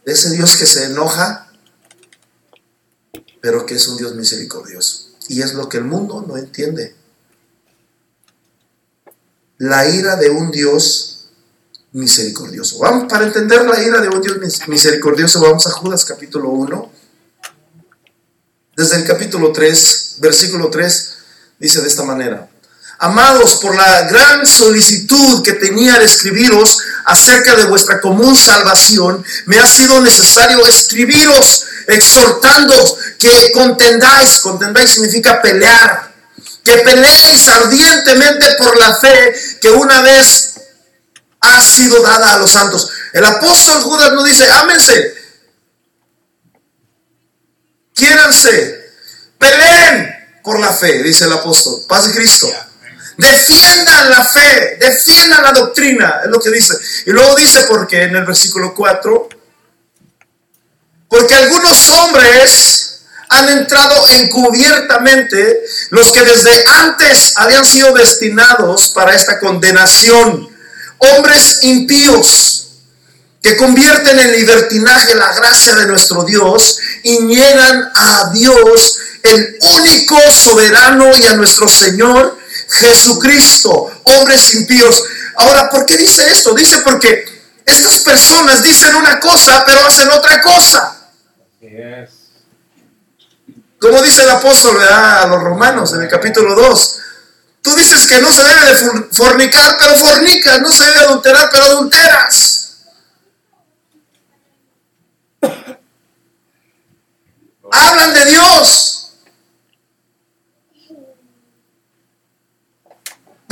[0.05, 1.51] de ese Dios que se enoja,
[3.41, 5.11] pero que es un Dios misericordioso.
[5.29, 6.95] Y es lo que el mundo no entiende.
[9.59, 11.29] La ira de un Dios
[11.93, 12.79] misericordioso.
[12.79, 16.93] Vamos, para entender la ira de un Dios mis- misericordioso, vamos a Judas capítulo 1.
[18.77, 21.15] Desde el capítulo 3, versículo 3,
[21.59, 22.49] dice de esta manera.
[22.99, 29.59] Amados, por la gran solicitud que tenía al escribiros, acerca de vuestra común salvación, me
[29.59, 32.75] ha sido necesario escribiros, exhortando
[33.19, 36.13] que contendáis, contendáis significa pelear,
[36.65, 40.55] que peleéis ardientemente por la fe que una vez
[41.41, 42.89] ha sido dada a los santos.
[43.13, 45.15] El apóstol Judas no dice, ámense,
[47.95, 48.93] quiéranse,
[49.39, 52.49] peleen por la fe, dice el apóstol, paz de Cristo.
[53.17, 56.75] Defiendan la fe, defiendan la doctrina, es lo que dice.
[57.07, 59.29] Y luego dice, porque en el versículo 4,
[61.09, 69.39] porque algunos hombres han entrado encubiertamente, los que desde antes habían sido destinados para esta
[69.39, 70.49] condenación,
[70.99, 72.69] hombres impíos
[73.43, 80.17] que convierten en libertinaje la gracia de nuestro Dios y niegan a Dios, el único
[80.31, 82.39] soberano y a nuestro Señor
[82.73, 85.03] Jesucristo, hombres impíos.
[85.37, 86.55] Ahora, ¿por qué dice esto?
[86.55, 87.25] Dice porque
[87.65, 90.99] estas personas dicen una cosa, pero hacen otra cosa.
[93.79, 96.99] Como dice el apóstol a los romanos en el capítulo 2.
[97.63, 98.75] Tú dices que no se debe de
[99.13, 100.61] fornicar, pero fornicas.
[100.61, 102.77] No se debe adulterar, pero adulteras.
[107.73, 109.02] Hablan de Dios.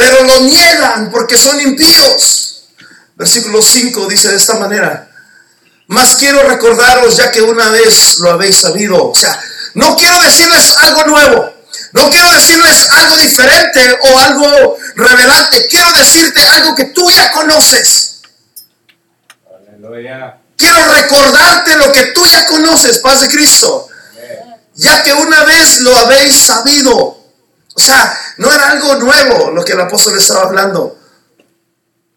[0.00, 2.64] Pero lo niegan porque son impíos.
[3.16, 5.10] Versículo 5 dice de esta manera.
[5.88, 9.10] Más quiero recordaros ya que una vez lo habéis sabido.
[9.10, 9.38] O sea,
[9.74, 11.52] no quiero decirles algo nuevo.
[11.92, 15.66] No quiero decirles algo diferente o algo revelante.
[15.66, 18.22] Quiero decirte algo que tú ya conoces.
[19.68, 20.38] Aleluya.
[20.56, 23.86] Quiero recordarte lo que tú ya conoces, paz de Cristo.
[24.76, 27.19] Ya que una vez lo habéis sabido.
[27.80, 30.98] O sea, no era algo nuevo lo que el apóstol estaba hablando.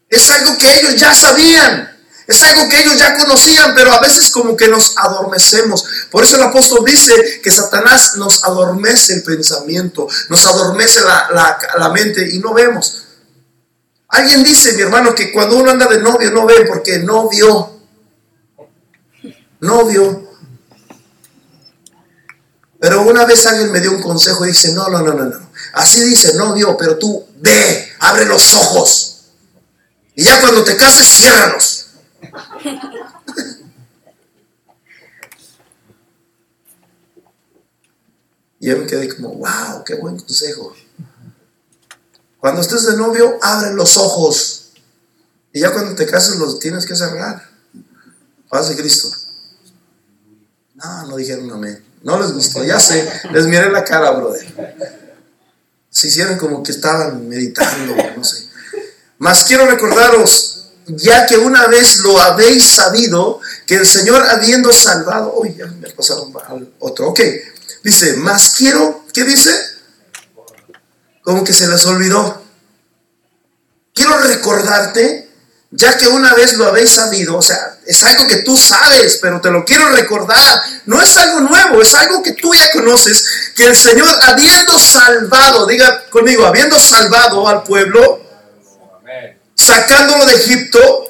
[0.10, 1.89] Es algo que ellos ya sabían.
[2.28, 5.86] Es algo que ellos ya conocían, pero a veces como que nos adormecemos.
[6.12, 11.89] Por eso el apóstol dice que Satanás nos adormece el pensamiento, nos adormece la, la
[11.91, 13.06] mente y no vemos.
[14.10, 17.80] Alguien dice, mi hermano, que cuando uno anda de novio no ve porque no vio
[19.62, 20.30] novio.
[22.82, 25.43] Pero una vez alguien me dio un consejo y dice, no, no, no, no, no.
[25.74, 29.24] Así dice novio, pero tú ve, abre los ojos.
[30.16, 31.88] Y ya cuando te cases, ciérralos.
[38.60, 40.76] y yo me quedé como, wow, qué buen consejo.
[42.38, 44.74] Cuando estés de novio, abre los ojos.
[45.52, 47.50] Y ya cuando te cases, los tienes que cerrar.
[48.48, 49.10] Paz de Cristo.
[50.76, 51.84] No, no dijeron amén.
[52.04, 53.10] No les gustó, ya sé.
[53.32, 55.03] Les miré la cara, brother.
[55.94, 58.48] Se hicieron como que estaban meditando, no sé.
[59.20, 65.36] Mas quiero recordaros, ya que una vez lo habéis sabido, que el Señor habiendo salvado,
[65.38, 67.20] uy, ya me pasaron al otro, ok,
[67.84, 69.52] dice, más quiero, ¿qué dice?
[71.22, 72.42] Como que se les olvidó.
[73.94, 75.30] Quiero recordarte,
[75.70, 79.41] ya que una vez lo habéis sabido, o sea, es algo que tú sabes, pero
[79.41, 80.62] te lo quiero recordar.
[80.86, 85.65] No es algo nuevo, es algo que tú ya conoces, que el Señor habiendo salvado,
[85.65, 88.22] diga conmigo, habiendo salvado al pueblo,
[89.56, 91.06] sacándolo de Egipto,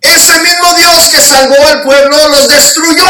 [0.00, 3.04] ese mismo Dios que salvó al pueblo los destruyó.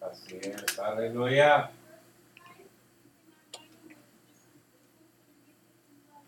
[0.00, 1.70] Así es, aleluya.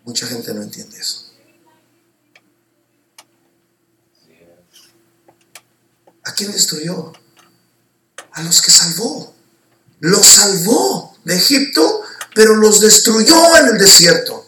[0.04, 1.25] Mucha gente no entiende eso.
[6.26, 7.12] ¿A quién destruyó?
[8.32, 9.32] A los que salvó.
[10.00, 12.02] Los salvó de Egipto,
[12.34, 14.44] pero los destruyó en el desierto.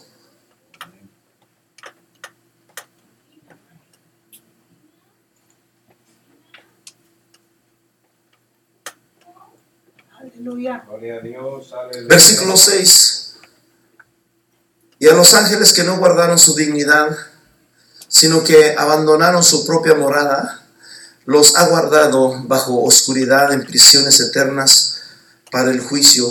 [10.19, 10.85] Aleluya.
[12.07, 13.37] Versículo 6.
[14.99, 17.17] Y a los ángeles que no guardaron su dignidad,
[18.09, 20.65] sino que abandonaron su propia morada,
[21.29, 24.95] los ha guardado bajo oscuridad en prisiones eternas
[25.51, 26.25] para el juicio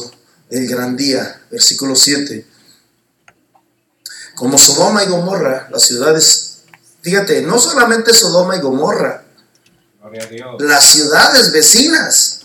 [0.51, 1.41] del gran día.
[1.53, 2.45] Versículo 7.
[4.35, 6.63] Como Sodoma y Gomorra, las ciudades,
[7.01, 9.23] fíjate, no solamente Sodoma y Gomorra,
[10.59, 12.41] las ciudades vecinas,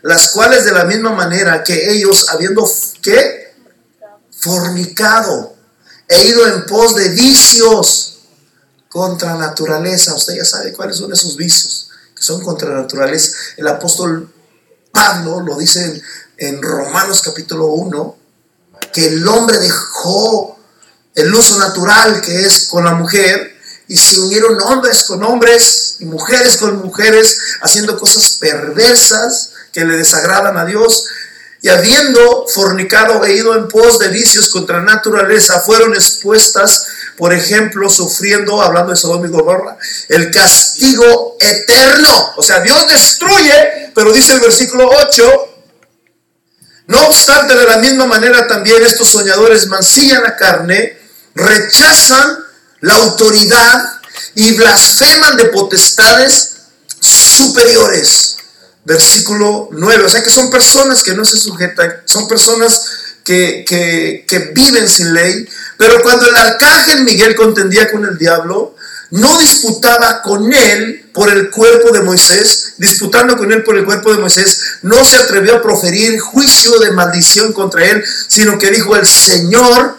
[0.00, 2.66] las cuales de la misma manera que ellos, habiendo
[3.02, 3.54] ¿qué?
[4.30, 5.54] fornicado,
[6.08, 8.20] e ido en pos de vicios
[8.88, 11.84] contra naturaleza, usted ya sabe cuáles son esos vicios
[12.28, 13.34] son contranaturales.
[13.56, 14.30] El apóstol
[14.92, 16.02] Pablo lo dice
[16.36, 18.16] en, Romanos capítulo 1,
[18.92, 20.58] que el hombre dejó
[21.14, 23.56] el uso natural que es con la mujer
[23.88, 29.96] y se unieron hombres con hombres y mujeres con mujeres haciendo cosas perversas que le
[29.96, 31.06] desagradan a Dios
[31.62, 36.86] y habiendo fornicado e ido en pos de vicios contra naturaleza, fueron expuestas,
[37.18, 39.76] por ejemplo, sufriendo, hablando de Sodoma y Gomorra,
[40.08, 42.32] el castigo eterno.
[42.36, 45.54] O sea, Dios destruye, pero dice el versículo 8,
[46.86, 50.96] no obstante, de la misma manera también estos soñadores mancillan la carne,
[51.34, 52.38] rechazan
[52.80, 54.00] la autoridad
[54.36, 56.54] y blasfeman de potestades
[57.00, 58.36] superiores
[58.88, 60.04] versículo 9.
[60.04, 62.86] O sea que son personas que no se sujetan, son personas
[63.28, 65.46] que, que, viven sin ley.
[65.76, 68.74] Pero cuando el arcángel Miguel contendía con el diablo,
[69.10, 74.12] no disputaba con él por el cuerpo de Moisés, disputando con él por el cuerpo
[74.12, 78.96] de Moisés, no se atrevió a proferir juicio de maldición contra él, sino que dijo,
[78.96, 79.98] el Señor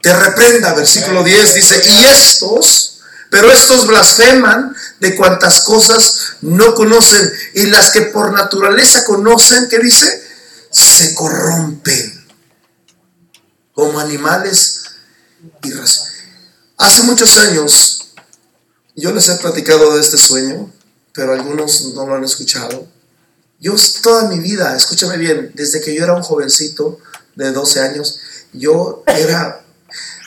[0.00, 3.00] te reprenda, versículo 10 dice, y estos,
[3.30, 9.78] pero estos blasfeman de cuantas cosas no conocen y las que por naturaleza conocen, ¿qué
[9.78, 10.22] dice?
[10.70, 12.23] Se corrompen
[13.74, 14.82] como animales
[15.62, 15.72] y
[16.76, 18.12] Hace muchos años
[18.96, 20.72] yo les he platicado de este sueño,
[21.12, 22.86] pero algunos no lo han escuchado.
[23.60, 26.98] Yo toda mi vida, escúchame bien, desde que yo era un jovencito
[27.36, 28.20] de 12 años,
[28.52, 29.64] yo era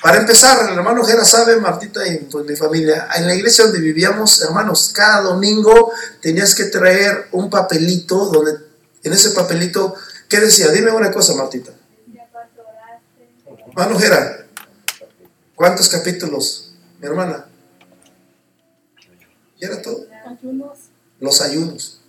[0.02, 3.80] para empezar, el hermano Jera sabe, Martita y pues, mi familia, en la iglesia donde
[3.80, 5.92] vivíamos, hermanos, cada domingo
[6.22, 8.54] tenías que traer un papelito donde
[9.04, 9.96] en ese papelito,
[10.30, 10.70] ¿qué decía?
[10.70, 11.72] Dime una cosa, Martita.
[13.78, 14.48] Hermano Jera,
[15.54, 16.72] ¿cuántos capítulos?
[17.00, 17.46] Mi hermana.
[19.60, 20.08] ¿Y era todo?
[21.20, 22.02] Los ayunos.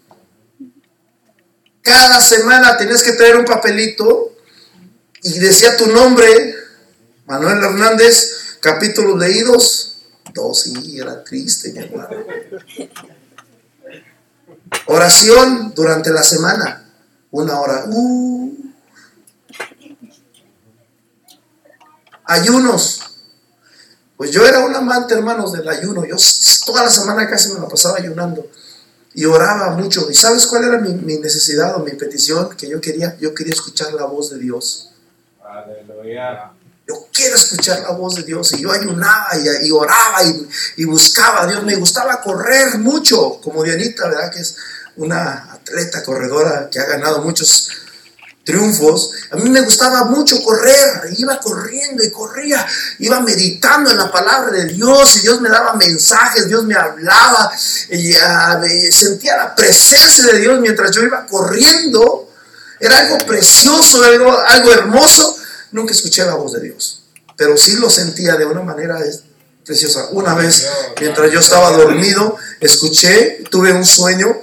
[1.83, 4.33] Cada semana tenías que traer un papelito
[5.23, 6.55] y decía tu nombre,
[7.27, 12.09] Manuel Hernández, capítulos leídos, dos, y era triste, mi hermano.
[14.87, 16.91] Oración durante la semana,
[17.31, 17.85] una hora.
[17.89, 18.68] Uh.
[22.29, 23.01] Ayunos.
[24.19, 26.05] Pues yo era un amante, hermanos, del ayuno.
[26.05, 26.17] Yo
[26.67, 28.47] toda la semana casi me la pasaba ayunando.
[29.15, 30.11] Y oraba mucho.
[30.11, 32.51] ¿Y sabes cuál era mi, mi necesidad o mi petición?
[32.55, 34.91] Que yo quería, yo quería escuchar la voz de Dios.
[35.43, 36.53] Aleluya.
[36.87, 38.53] Yo quiero escuchar la voz de Dios.
[38.53, 39.29] Y yo ayunaba
[39.63, 40.19] y, oraba
[40.77, 41.63] y, buscaba a Dios.
[41.65, 44.31] Me gustaba correr mucho, como Dianita, ¿verdad?
[44.31, 44.55] Que es
[44.97, 47.71] una atleta corredora que ha ganado muchos
[48.49, 49.11] triunfos.
[49.31, 51.13] A mí me gustaba mucho correr.
[51.19, 52.67] Iba corriendo y corría.
[52.99, 57.53] Iba meditando en la palabra de Dios y Dios me daba mensajes, Dios me hablaba.
[58.23, 62.31] Ah, sentía la presencia de Dios mientras yo iba corriendo.
[62.81, 65.37] Era algo precioso, algo, algo hermoso
[65.73, 67.03] nunca escuché la voz de Dios,
[67.37, 68.99] pero sí lo sentía de una manera
[69.67, 70.09] preciosa.
[70.13, 70.67] Una vez,
[70.99, 74.41] mientras yo estaba dormido, escuché, tuve un sueño,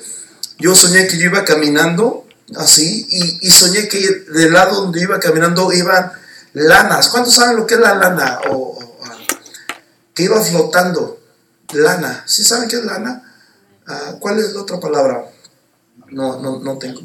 [0.60, 2.25] yo soñé que yo iba caminando
[2.58, 3.08] así
[3.42, 6.12] y, soñé que del lado donde iba caminando iban
[6.54, 7.10] lanas.
[7.10, 8.40] ¿Cuántos saben lo que es la lana?
[8.50, 8.78] O,
[10.14, 11.20] que iba flotando.
[11.74, 12.24] Lana.
[12.28, 13.22] ¿Sí saben qué es lana?
[13.88, 15.26] Ah, ¿Cuál es la otra palabra?
[16.12, 17.02] No, no, no tengo.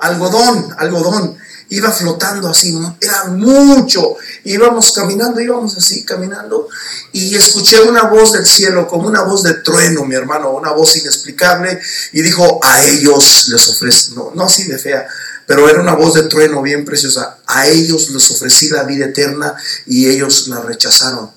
[0.00, 1.36] Algodón, algodón
[1.70, 4.16] iba flotando así, era mucho.
[4.44, 6.68] Íbamos caminando, íbamos así, caminando,
[7.12, 10.96] y escuché una voz del cielo, como una voz de trueno, mi hermano, una voz
[10.96, 11.80] inexplicable,
[12.12, 15.06] y dijo, a ellos les ofrece, no, no así de fea,
[15.46, 19.54] pero era una voz de trueno bien preciosa, a ellos les ofrecí la vida eterna
[19.86, 21.30] y ellos la rechazaron.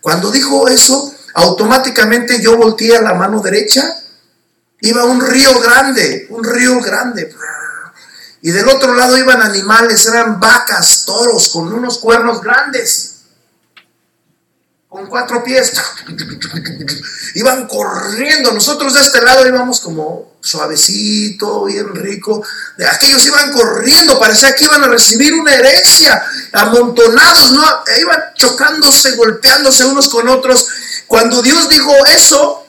[0.00, 4.02] Cuando dijo eso, automáticamente yo volteé a la mano derecha,
[4.80, 7.34] iba un río grande, un río grande
[8.44, 13.22] y del otro lado iban animales, eran vacas, toros, con unos cuernos grandes,
[14.86, 15.72] con cuatro pies.
[17.36, 18.52] Iban corriendo.
[18.52, 22.44] Nosotros de este lado íbamos como suavecito, bien rico.
[22.92, 26.22] Aquellos iban corriendo, parecía que iban a recibir una herencia,
[26.52, 27.64] amontonados, ¿no?
[27.86, 30.68] E iban chocándose, golpeándose unos con otros.
[31.06, 32.66] Cuando Dios dijo eso,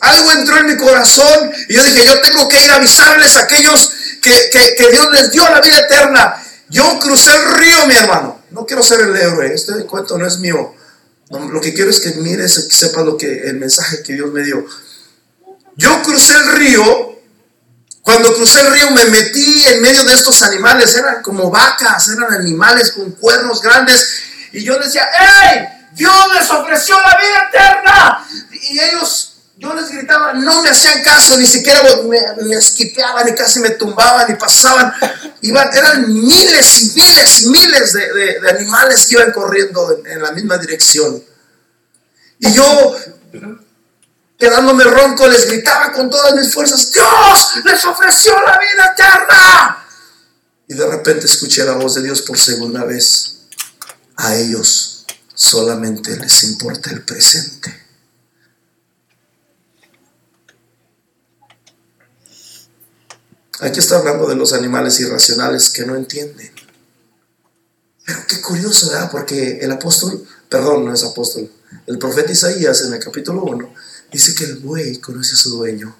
[0.00, 3.44] algo entró en mi corazón y yo dije, yo tengo que ir a avisarles a
[3.44, 3.90] aquellos
[4.24, 6.42] que, Dios les dio la vida eterna.
[6.68, 8.42] Yo crucé el río, mi hermano.
[8.50, 10.74] No quiero ser el héroe, este cuento no es mío.
[11.30, 14.64] lo que quiero es que mires, que lo que el mensaje que Dios me dio.
[15.76, 17.14] Yo crucé el río.
[18.02, 20.94] Cuando crucé el río me metí en medio de estos animales.
[20.94, 24.06] Eran como vacas, eran animales con cuernos grandes.
[24.52, 25.08] Y yo decía,
[25.52, 25.68] ¡Ey!
[25.94, 28.26] Dios les ofreció la vida eterna.
[28.52, 33.34] Y ellos, yo les gritaba, no me hacían caso, ni siquiera me, me esquipeaban y
[33.34, 34.92] casi me tumbaban y pasaban.
[35.42, 40.22] Iban, eran miles y miles y miles de, de- animales que iban corriendo en, en
[40.22, 41.22] la misma dirección.
[42.40, 42.96] Y yo,
[44.38, 49.86] quedándome ronco, les gritaba con todas mis fuerzas, Dios les ofreció la vida eterna.
[50.66, 53.30] Y de repente escuché la voz de Dios por segunda vez.
[54.16, 57.82] A ellos solamente les importa el presente.
[63.64, 66.52] Aquí está hablando de los animales irracionales que no entienden.
[68.04, 69.10] Pero qué curioso, ¿verdad?
[69.10, 71.50] Porque el apóstol, perdón, no es apóstol,
[71.86, 73.74] el profeta Isaías en el capítulo 1
[74.12, 75.96] dice que el buey conoce a su dueño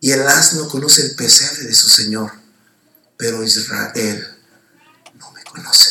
[0.00, 2.30] y el asno conoce el pesebre de su señor,
[3.16, 4.24] pero Israel
[5.18, 5.90] no me conoce.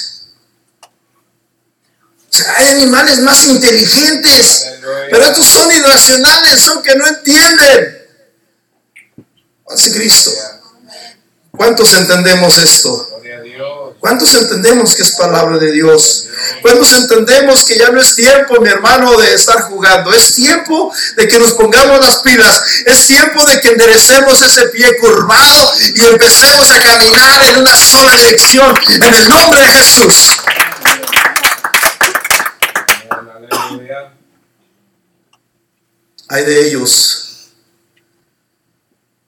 [0.82, 4.66] O sea, hay animales más inteligentes,
[5.12, 8.05] pero estos son irracionales, son que no entienden.
[9.76, 10.32] Hace Cristo.
[11.52, 13.10] ¿Cuántos entendemos esto?
[14.00, 16.28] ¿Cuántos entendemos que es palabra de Dios?
[16.62, 20.14] ¿Cuántos entendemos que ya no es tiempo, mi hermano, de estar jugando?
[20.14, 22.62] Es tiempo de que nos pongamos las pilas.
[22.86, 28.16] Es tiempo de que enderecemos ese pie curvado y empecemos a caminar en una sola
[28.16, 28.74] dirección.
[28.88, 30.38] En el nombre de Jesús.
[36.30, 37.25] Hay de ellos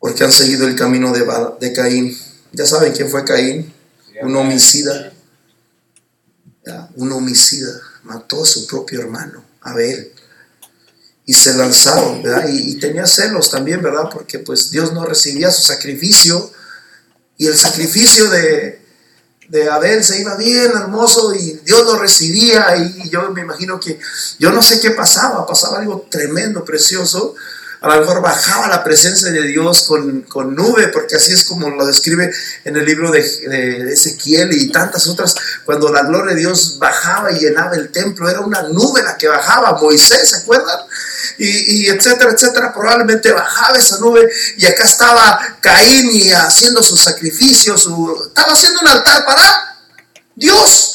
[0.07, 2.17] porque han seguido el camino de, Caín.
[2.53, 3.73] Ya saben quién fue Caín.
[4.21, 5.11] Un homicida.
[6.65, 7.77] Ya, Un homicida.
[8.03, 10.13] Mató a su propio hermano, Abel.
[11.25, 12.47] Y se lanzaron, ¿verdad?
[12.47, 14.09] Y, y tenía celos también, ¿verdad?
[14.09, 16.53] Porque pues Dios no recibía su sacrificio.
[17.35, 18.81] Y el sacrificio de,
[19.49, 22.77] de Abel se iba bien hermoso y Dios lo recibía.
[22.77, 23.99] Y yo me imagino que,
[24.39, 27.35] yo no sé qué pasaba, pasaba algo tremendo, precioso.
[27.81, 31.69] A lo mejor bajaba la presencia de Dios con, con nube, porque así es como
[31.69, 32.31] lo describe
[32.63, 33.19] en el libro de,
[33.93, 38.39] Ezequiel y tantas otras, cuando la gloria de Dios bajaba y llenaba el templo, era
[38.39, 40.79] una nube la que bajaba, Moisés, ¿se acuerdan?
[41.37, 46.97] Y, y etcétera, etcétera, probablemente bajaba esa nube y acá estaba Caín y haciendo su
[46.97, 49.77] sacrificio, su, estaba haciendo un altar para
[50.35, 50.93] Dios.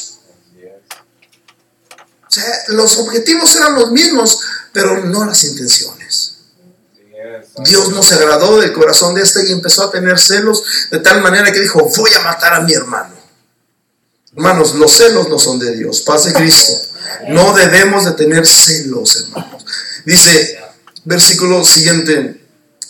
[2.27, 4.39] O sea, los objetivos eran los mismos,
[4.71, 6.02] pero no las intenciones.
[7.63, 11.21] Dios no se agradó del corazón de este y empezó a tener celos de tal
[11.21, 13.13] manera que dijo, voy a matar a mi hermano.
[14.35, 16.73] Hermanos, los celos no son de Dios, paz de Cristo.
[17.29, 19.63] No debemos de tener celos, hermanos.
[20.05, 20.57] Dice,
[21.05, 22.41] versículo siguiente,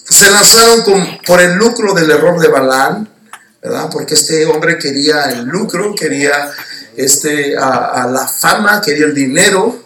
[0.09, 3.09] se lanzaron con- por el lucro del error de Balán,
[3.61, 3.89] ¿verdad?
[3.91, 6.51] Porque este hombre quería el lucro, quería
[6.95, 9.82] este, a la fama, quería el dinero.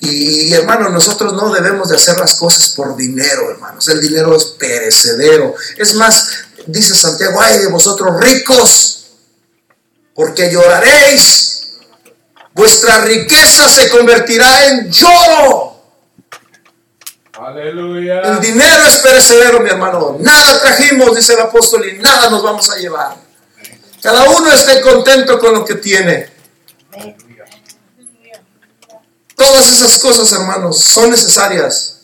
[0.00, 3.88] Y hermanos, nosotros no debemos de hacer las cosas por dinero, hermanos.
[3.88, 5.54] El dinero es perecedero.
[5.76, 6.28] Es más,
[6.66, 9.08] dice Santiago, ay de vosotros ricos,
[10.14, 11.78] porque lloraréis.
[12.54, 15.80] Vuestra riqueza se convertirá en lloro.
[17.40, 18.20] Aleluya.
[18.22, 20.16] El dinero es perecedero, mi hermano.
[20.20, 23.16] Nada trajimos, dice el apóstol, y nada nos vamos a llevar.
[24.02, 26.30] Cada uno esté contento con lo que tiene.
[29.38, 32.00] Todas esas cosas, hermanos, son necesarias,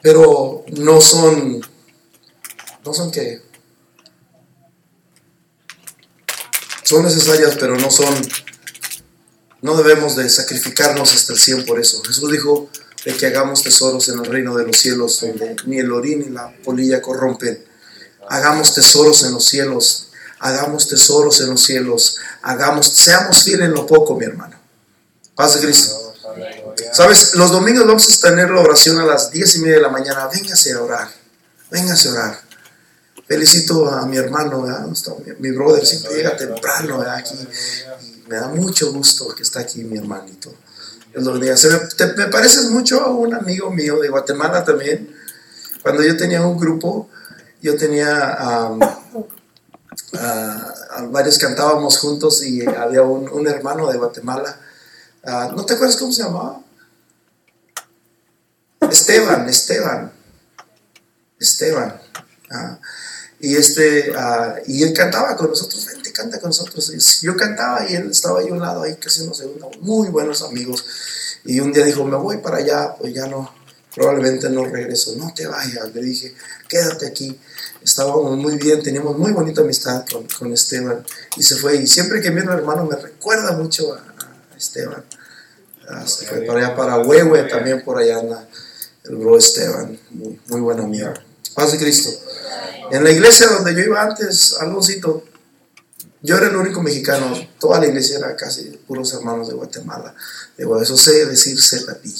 [0.00, 1.60] pero no son,
[2.82, 3.42] no son qué.
[6.84, 8.14] Son necesarias, pero no son,
[9.60, 12.02] no debemos de sacrificarnos hasta el 100 por eso.
[12.02, 12.70] Jesús dijo
[13.04, 16.30] de que hagamos tesoros en el reino de los cielos, donde ni el orín ni
[16.30, 17.62] la polilla corrompen.
[18.30, 23.86] Hagamos tesoros en los cielos, hagamos tesoros en los cielos, hagamos, seamos fieles en lo
[23.86, 24.59] poco, mi hermano.
[25.40, 26.12] Paz de Cristo.
[26.92, 29.88] Sabes, los domingos vamos a tener la oración a las diez y media de la
[29.88, 30.28] mañana.
[30.30, 31.08] Véngase a orar.
[31.70, 32.40] Véngase a orar.
[33.26, 34.66] Felicito a mi hermano,
[35.38, 37.38] mi, brother siempre llega temprano aquí.
[38.02, 40.52] Y me da mucho gusto que está aquí mi hermanito.
[41.56, 45.16] Se me, te- me pareces mucho a un amigo mío de Guatemala también.
[45.82, 47.08] Cuando yo tenía un grupo,
[47.62, 48.76] yo tenía a-
[51.10, 54.60] varios cantábamos juntos y había un hermano de Guatemala.
[55.24, 56.62] Ah, ¿No te acuerdas cómo se llamaba?
[58.90, 60.12] Esteban, Esteban.
[61.38, 62.00] Esteban.
[62.50, 62.78] Ah,
[63.38, 67.20] y este, ah, y él cantaba con nosotros, vente, canta con nosotros.
[67.22, 69.46] Yo cantaba y él estaba ahí a un lado, ahí casi no sé,
[69.80, 70.84] muy buenos amigos.
[71.44, 73.54] Y un día dijo, me voy para allá, pues ya no,
[73.94, 75.14] probablemente no regreso.
[75.16, 76.34] No te vayas, le dije,
[76.68, 77.38] quédate aquí.
[77.82, 81.04] Estábamos muy bien, teníamos muy bonita amistad con, con Esteban.
[81.36, 81.76] Y se fue.
[81.76, 84.09] Y siempre que al hermano me recuerda mucho a
[84.60, 85.04] Esteban.
[85.88, 88.48] Ah, se fue para allá, para Huehue también por allá anda.
[89.04, 91.12] el bro Esteban, muy, muy buen amigo.
[91.54, 92.10] Paz de Cristo.
[92.92, 95.24] En la iglesia donde yo iba antes, Alonsito,
[96.22, 100.14] yo era el único mexicano, toda la iglesia era casi puros hermanos de Guatemala.
[100.56, 102.14] Digo, eso sé decir Setapi.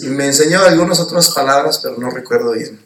[0.00, 2.81] Y me enseñó algunas otras palabras, pero no recuerdo bien.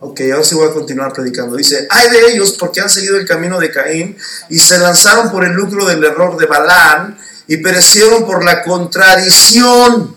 [0.00, 1.56] Ok, ahora sí voy a continuar predicando.
[1.56, 4.16] Dice, hay de ellos porque han seguido el camino de Caín
[4.48, 7.18] y se lanzaron por el lucro del error de Balán
[7.48, 10.16] y perecieron por la contradicción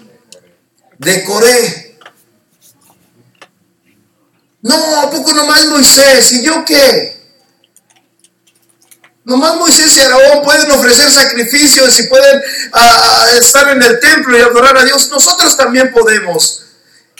[0.99, 1.97] de Coré.
[4.61, 6.31] No, ¿a poco nomás Moisés?
[6.33, 7.19] ¿Y yo qué?
[9.23, 12.41] Nomás Moisés y Aarón pueden ofrecer sacrificios y pueden
[12.73, 15.09] ah, estar en el templo y adorar a Dios.
[15.09, 16.65] Nosotros también podemos.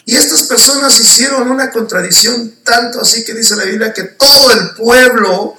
[0.05, 4.71] Y estas personas hicieron una contradicción tanto así que dice la Biblia que todo el
[4.71, 5.55] pueblo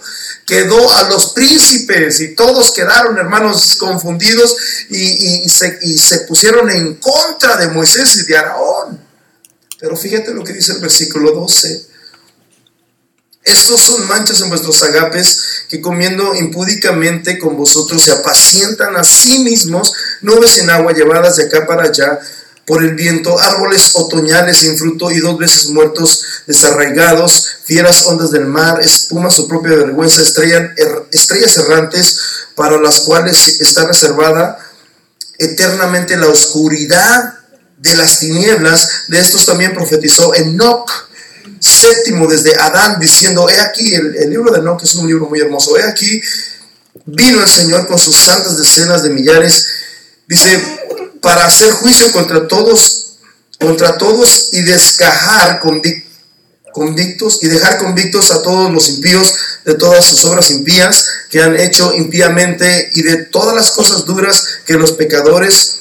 [0.47, 4.57] quedó a los príncipes y todos quedaron hermanos confundidos
[4.91, 9.01] y, se, y se pusieron en contra de Moisés y de Aarón.
[9.79, 11.87] Pero fíjate lo que dice el versículo 12.
[13.45, 19.41] Estos son manchas en vuestros agapes que comiendo impúdicamente con vosotros se apacientan a sí
[19.41, 22.21] mismos, nubes en agua llevadas de acá para allá
[22.67, 28.47] por el viento, árboles otoñales sin fruto y dos veces muertos, desarraigados, fieras ondas del
[28.47, 32.19] mar, espuma su propia vergüenza, estrellas, er, estrellas errantes
[32.55, 34.59] para las cuales está reservada
[35.39, 37.35] eternamente la oscuridad
[37.79, 38.89] de las tinieblas.
[39.09, 40.89] De estos también profetizó Enoch
[41.59, 45.77] séptimo desde Adán diciendo, he aquí, el, libro de Enoch es un libro muy hermoso,
[45.77, 46.21] he aquí,
[47.07, 49.67] vino el Señor con sus santas decenas de millares,
[50.27, 50.82] dice,
[51.23, 53.15] para hacer juicio contra todos,
[53.59, 60.25] contra todos y descajar convictos y dejar convictos a todos los impíos de todas sus
[60.25, 65.79] obras impías que han hecho impíamente y de todas las cosas duras que los pecadores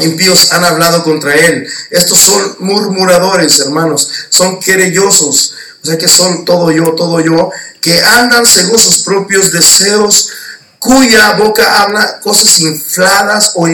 [0.00, 1.66] impíos han hablado contra él.
[1.90, 8.00] Estos son murmuradores, hermanos, son querellosos, o sea que son todo yo, todo yo, que
[8.00, 10.28] andan según sus propios deseos
[10.80, 13.68] cuya boca habla cosas infladas o,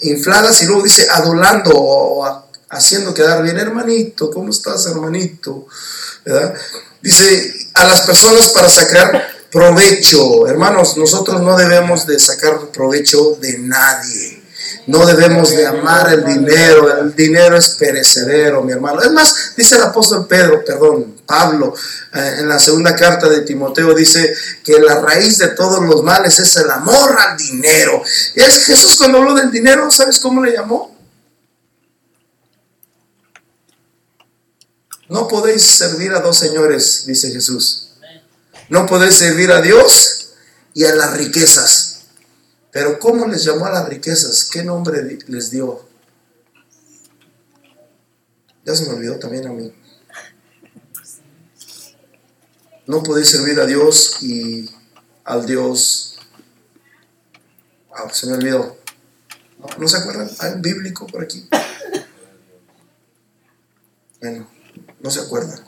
[0.00, 5.66] infladas y luego dice adolando o haciendo quedar bien, hermanito, ¿cómo estás, hermanito?
[7.00, 13.58] Dice a las personas para sacar provecho, hermanos, nosotros no debemos de sacar provecho de
[13.58, 14.42] nadie.
[14.86, 19.00] No debemos de amar el dinero, el dinero es perecedero, mi hermano.
[19.00, 21.74] Es más, dice el apóstol Pedro, perdón, Pablo,
[22.12, 26.38] eh, en la segunda carta de Timoteo dice que la raíz de todos los males
[26.38, 28.02] es el amor al dinero.
[28.34, 30.94] Es Jesús cuando habló del dinero, ¿sabes cómo le llamó?
[35.08, 37.94] No podéis servir a dos señores, dice Jesús.
[38.68, 40.34] No podéis servir a Dios
[40.74, 42.02] y a las riquezas.
[42.70, 44.44] Pero ¿cómo les llamó a las riquezas?
[44.52, 45.88] ¿Qué nombre les dio?
[48.66, 49.72] Ya se me olvidó también a mí.
[52.86, 54.70] No podéis servir a Dios y
[55.24, 56.18] al Dios.
[57.94, 58.76] Ah, se me olvidó.
[59.78, 60.28] ¿No, se acuerdan?
[60.40, 61.48] Hay un bíblico por aquí.
[64.20, 64.48] Bueno,
[65.00, 65.60] no se acuerdan.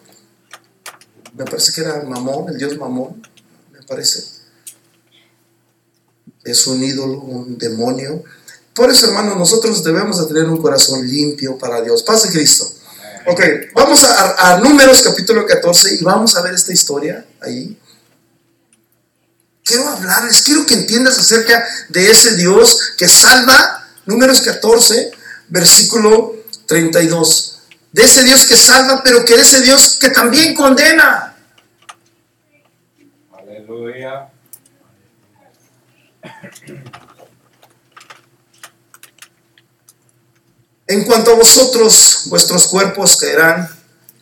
[1.34, 3.22] Me parece que era Mamón, el Dios Mamón,
[3.72, 4.34] me parece
[6.44, 8.22] es un ídolo, un demonio.
[8.74, 12.02] Por eso, hermanos, nosotros debemos de tener un corazón limpio para Dios.
[12.02, 12.70] Paz de Cristo.
[13.26, 13.40] Ok,
[13.72, 17.78] vamos a, Números capítulo 14 y vamos a ver esta historia ahí.
[19.64, 25.10] Quiero hablarles, quiero que entiendas acerca de ese Dios que salva, Números 14,
[25.48, 26.34] versículo
[26.66, 27.60] 32.
[27.92, 31.34] De ese Dios que salva, pero que ese Dios que también condena.
[33.32, 34.28] Aleluya.
[40.86, 43.68] En cuanto a vosotros, vuestros cuerpos caerán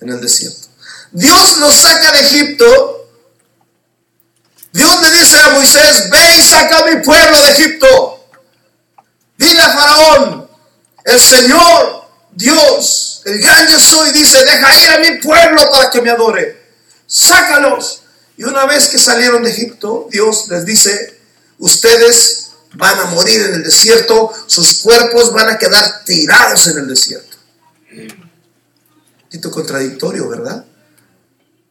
[0.00, 0.68] en el desierto.
[1.10, 3.08] Dios los saca de Egipto.
[4.72, 8.26] Dios le dice a Moisés, ve y saca a mi pueblo de Egipto.
[9.36, 10.48] Dile a Faraón,
[11.04, 16.00] el Señor, Dios, el gran yo soy, dice, deja ir a mi pueblo para que
[16.00, 16.62] me adore.
[17.06, 18.02] Sácalos.
[18.36, 21.20] Y una vez que salieron de Egipto, Dios les dice,
[21.58, 22.41] ustedes
[22.74, 27.36] van a morir en el desierto, sus cuerpos van a quedar tirados en el desierto.
[29.28, 30.64] Tito contradictorio, ¿verdad?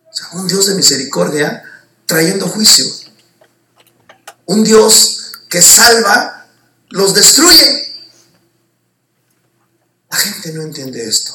[0.09, 1.63] O sea, un Dios de misericordia
[2.05, 2.85] trayendo juicio.
[4.45, 6.47] Un Dios que salva,
[6.89, 7.95] los destruye.
[10.09, 11.33] La gente no entiende esto.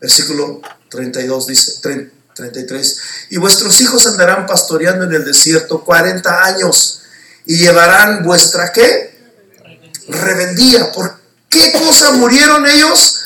[0.00, 1.80] Versículo 32 dice,
[2.34, 6.99] 33, y vuestros hijos andarán pastoreando en el desierto 40 años
[7.50, 9.12] y llevarán vuestra qué?
[10.06, 10.92] Rebeldía.
[10.92, 13.22] ¿Por, ¿Qué cosa murieron ellos?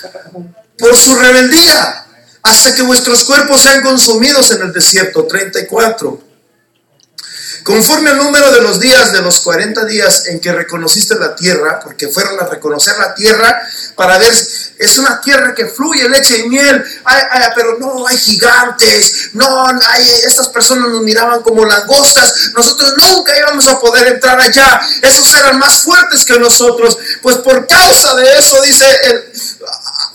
[0.79, 2.07] Por su rebeldía,
[2.43, 5.27] hasta que vuestros cuerpos sean consumidos en el desierto.
[5.27, 6.22] 34.
[7.64, 11.80] Conforme al número de los días, de los 40 días en que reconociste la tierra,
[11.82, 13.58] porque fueron a reconocer la tierra
[13.94, 14.34] para ver,
[14.78, 16.84] es una tierra que fluye leche y miel,
[17.54, 23.66] pero no hay gigantes, no hay, estas personas nos miraban como langostas, nosotros nunca íbamos
[23.66, 28.60] a poder entrar allá, esos eran más fuertes que nosotros, pues por causa de eso,
[28.60, 28.84] dice,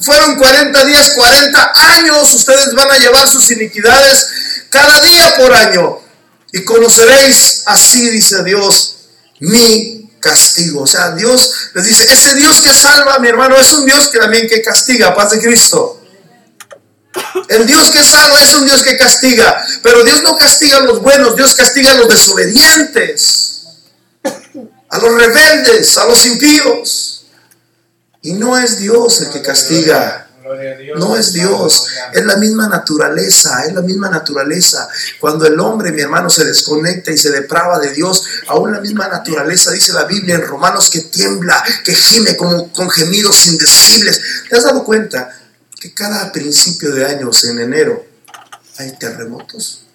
[0.02, 4.28] fueron 40 días, 40 años, ustedes van a llevar sus iniquidades
[4.70, 6.09] cada día por año.
[6.52, 8.96] Y conoceréis así, dice Dios,
[9.40, 10.82] mi castigo.
[10.82, 14.20] O sea, Dios les dice, ese Dios que salva, mi hermano, es un Dios que
[14.20, 16.02] también que castiga, paz de Cristo.
[17.48, 21.02] El Dios que salva es un Dios que castiga, pero Dios no castiga a los
[21.02, 23.64] buenos, Dios castiga a los desobedientes,
[24.90, 27.26] a los rebeldes, a los impíos.
[28.22, 30.29] Y no es Dios el que castiga,
[30.96, 34.90] no es Dios, es la misma naturaleza, es la misma naturaleza.
[35.20, 39.08] Cuando el hombre, mi hermano, se desconecta y se deprava de Dios, aún la misma
[39.08, 44.22] naturaleza, dice la Biblia en Romanos, que tiembla, que gime como con gemidos indecibles.
[44.50, 45.38] ¿Te has dado cuenta
[45.80, 48.06] que cada principio de años, en enero,
[48.78, 49.86] hay terremotos?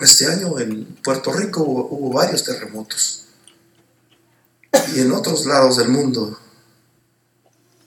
[0.00, 3.26] Este año en Puerto Rico hubo, hubo varios terremotos.
[4.94, 6.38] Y en otros lados del mundo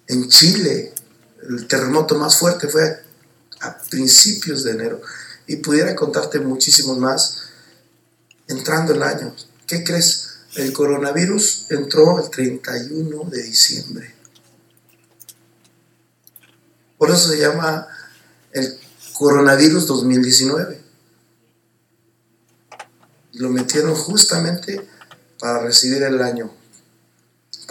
[0.08, 0.94] en Chile,
[1.50, 3.04] el terremoto más fuerte fue
[3.62, 5.02] a, principios de enero.
[5.48, 7.44] Y pudiera contarte muchísimos más
[8.48, 9.36] entrando el año.
[9.68, 10.30] ¿Qué crees?
[10.56, 14.14] El coronavirus entró el 31 de diciembre.
[16.98, 17.88] Por eso se llama
[18.52, 18.80] el
[19.14, 20.82] coronavirus 2019.
[23.34, 24.88] Lo metieron justamente
[25.40, 26.54] para recibir el año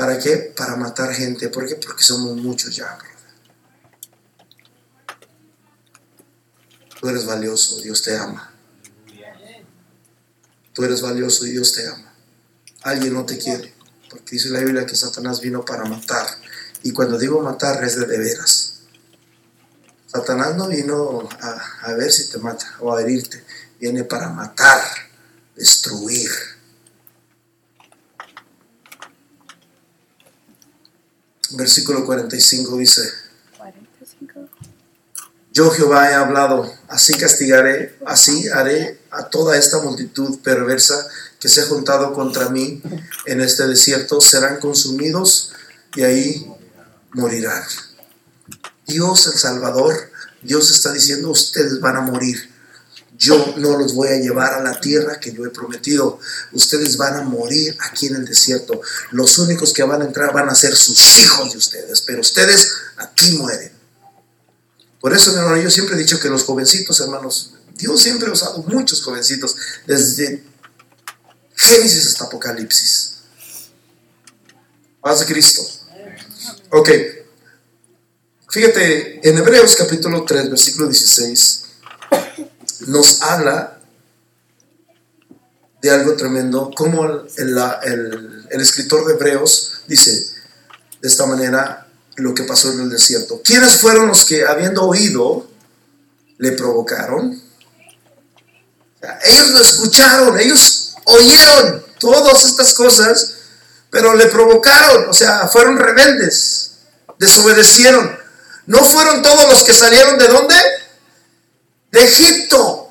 [0.03, 0.53] ¿Para qué?
[0.57, 1.49] Para matar gente.
[1.49, 1.77] ¿Por qué?
[1.77, 2.99] Porque somos muchos ya.
[7.01, 8.53] Tú eres valioso, Dios te ama.
[10.73, 12.13] Tú eres valioso y Dios te ama.
[12.83, 13.73] Alguien no te quiere,
[14.11, 16.27] porque dice la Biblia que Satanás vino para matar.
[16.83, 18.81] Y cuando digo matar es de, veras.
[20.09, 23.45] Satanás no vino a, a ver si te mata o a herirte,
[23.79, 24.83] viene para matar,
[25.55, 26.29] destruir.
[31.55, 33.03] Versículo 45 dice,
[35.53, 41.07] yo Jehová he hablado, así castigaré, así haré a toda esta multitud perversa
[41.39, 42.83] que se ha juntado contra mí
[43.27, 45.53] en este desierto, serán consumidos
[45.95, 46.47] y ahí
[47.13, 47.63] morirán.
[48.87, 49.95] Dios el Salvador,
[50.43, 52.52] Dios está diciendo, ustedes van a morir
[53.23, 56.19] yo no los voy a llevar a la tierra que yo he prometido.
[56.51, 58.81] Ustedes van a morir aquí en el desierto.
[59.13, 62.73] Los únicos que van a entrar van a ser sus hijos de ustedes, pero ustedes
[62.97, 63.71] aquí mueren.
[65.01, 68.59] Por eso, hermano, yo siempre he dicho que los jovencitos, hermanos, Dios siempre ha usado
[68.65, 69.55] muchos jovencitos,
[69.87, 70.43] desde
[71.55, 73.19] Génesis hasta Apocalipsis.
[75.01, 75.63] Paz Cristo.
[76.71, 76.91] Ok.
[78.51, 81.63] Fíjate, en Hebreos capítulo 3, versículo 16
[82.87, 83.79] nos habla
[85.81, 90.13] de algo tremendo, como el, escritor de Hebreos dice
[91.01, 93.41] de esta manera lo que pasó en el desierto.
[93.43, 95.49] ¿Quiénes fueron los que habiendo oído
[96.39, 97.43] le provocaron?
[99.25, 103.35] ellos lo escucharon, ellos oyeron todas estas cosas,
[103.91, 106.75] pero le provocaron, o sea, fueron rebeldes,
[107.19, 108.17] desobedecieron.
[108.67, 110.55] No fueron todos los que salieron de dónde?
[111.93, 112.91] De Egipto.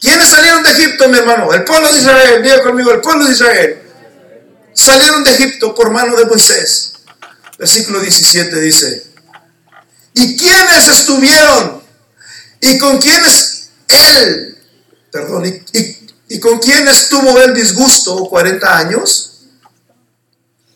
[0.00, 1.52] ¿Quiénes salieron de Egipto, mi hermano?
[1.52, 3.82] El pueblo de Israel, diga conmigo, el pueblo de Israel.
[4.72, 6.92] Salieron de Egipto por mano de Moisés.
[7.58, 9.06] Versículo 17 dice,
[10.14, 11.82] ¿y quiénes estuvieron?
[12.60, 14.58] ¿Y con quiénes él?
[15.10, 19.40] Perdón, ¿y, con quiénes tuvo el disgusto 40 años?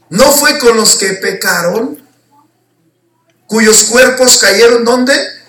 [0.09, 2.03] ¿No fue con los que pecaron?
[3.47, 5.40] ¿Cuyos cuerpos cayeron dónde?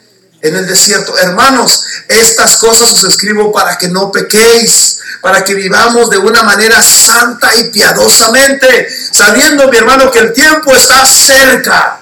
[0.41, 1.17] En el desierto.
[1.17, 6.81] Hermanos, estas cosas os escribo para que no pequéis, para que vivamos de una manera
[6.81, 11.97] santa y piadosamente, sabiendo, mi hermano, que el tiempo está cerca.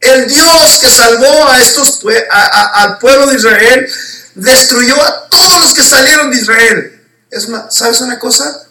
[0.00, 3.88] El Dios que salvó a estos al pueblo de Israel
[4.34, 7.02] destruyó a todos los que salieron de Israel.
[7.30, 8.66] Es ¿sabes una cosa?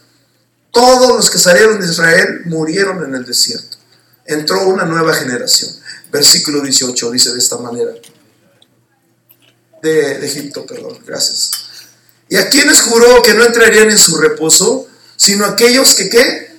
[0.72, 3.78] Todos los que salieron de Israel murieron en el desierto.
[4.34, 5.72] Entró una nueva generación.
[6.12, 7.92] Versículo 18 dice de esta manera.
[9.82, 11.52] De, Egipto, perdón, gracias.
[12.30, 14.88] ¿Y a quienes juró que no entrarían en su reposo?
[15.22, 16.52] sino aquellos que qué?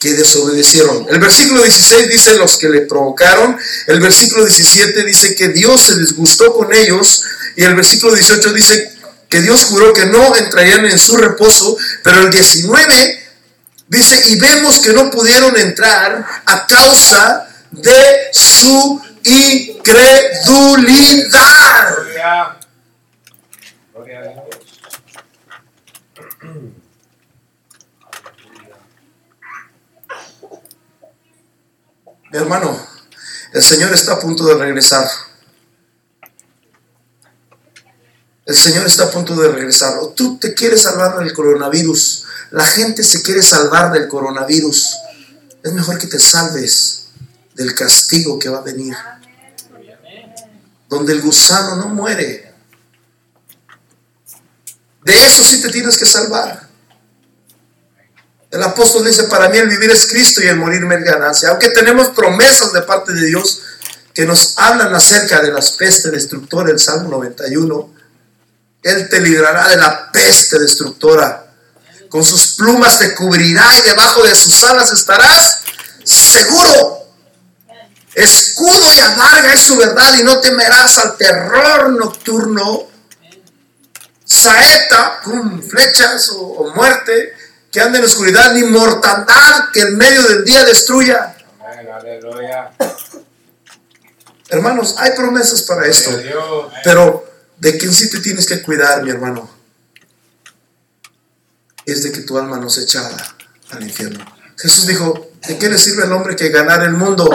[0.00, 1.06] Que desobedecieron.
[1.08, 3.56] El versículo 16 dice los que le provocaron,
[3.86, 7.22] el versículo 17 dice que Dios se disgustó con ellos
[7.54, 8.92] y el versículo 18 dice
[9.28, 13.23] que Dios juró que no entrarían en su reposo, pero el 19
[13.88, 21.94] dice, y vemos que no pudieron entrar a causa de su incredulidad.
[21.94, 22.58] Gloria.
[23.92, 24.34] Gloria a Dios.
[32.30, 32.86] Mi hermano,
[33.52, 35.08] el Señor está a punto de regresar.
[38.44, 39.98] El Señor está a punto de regresar.
[40.00, 42.23] O tú te quieres salvar del coronavirus.
[42.54, 44.96] La gente se quiere salvar del coronavirus.
[45.60, 47.08] Es mejor que te salves
[47.52, 48.94] del castigo que va a venir.
[50.88, 52.54] Donde el gusano no muere.
[55.02, 56.68] De eso sí te tienes que salvar.
[58.52, 61.48] El apóstol dice, para mí el vivir es Cristo y el morir es ganancia.
[61.48, 63.62] Aunque tenemos promesas de parte de Dios
[64.14, 67.94] que nos hablan acerca de las pestes destructoras, el Salmo 91,
[68.84, 71.43] Él te librará de la peste destructora.
[72.14, 75.62] Con sus plumas te cubrirá y debajo de sus alas estarás
[76.04, 77.08] seguro.
[78.14, 82.84] Escudo y amarga es su verdad y no temerás al terror nocturno.
[84.24, 87.34] Saeta, pum, flechas o, o muerte
[87.72, 91.34] que anda en oscuridad, ni mortandad que en medio del día destruya.
[91.60, 91.88] Amén.
[91.92, 92.70] Aleluya.
[94.50, 96.16] Hermanos, hay promesas para esto,
[96.84, 99.53] pero de quién sí te tienes que cuidar, mi hermano,
[101.86, 103.16] es de que tu alma no se echada
[103.70, 104.24] al infierno.
[104.56, 107.28] Jesús dijo, ¿de qué le sirve al hombre que ganar el mundo?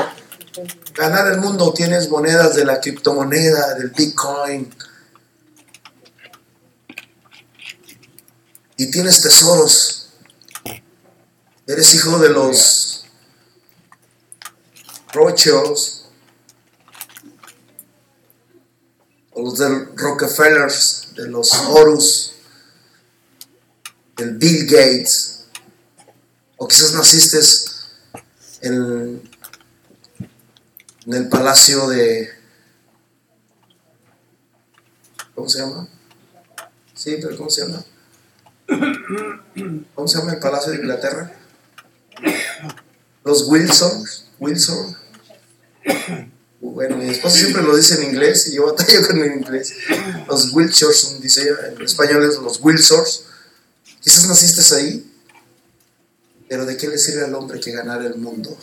[0.96, 4.74] Ganar el mundo tienes monedas de la criptomoneda, del Bitcoin,
[8.80, 10.10] y tienes tesoros.
[11.68, 13.06] Eres hijo de los
[15.14, 16.06] Rothschilds,
[19.32, 22.39] o los del Rockefellers, de los Horus,
[24.20, 25.46] del Bill Gates,
[26.58, 27.40] o quizás naciste
[28.62, 29.22] en,
[31.06, 32.30] en el palacio de,
[35.34, 35.88] ¿cómo se llama?
[36.94, 37.84] Sí, pero ¿cómo se llama?
[39.96, 41.34] ¿Cómo se llama el palacio de Inglaterra?
[43.24, 44.04] Los Wilson,
[44.40, 44.98] Wilson.
[46.60, 49.74] Bueno, mi esposa siempre lo dice en inglés y yo batallo con el inglés.
[50.28, 53.29] Los Wilsons, dice ella, en español es los Wilsons.
[54.10, 55.14] Quizás naciste ahí,
[56.48, 58.58] pero ¿de qué le sirve al hombre que ganar el mundo?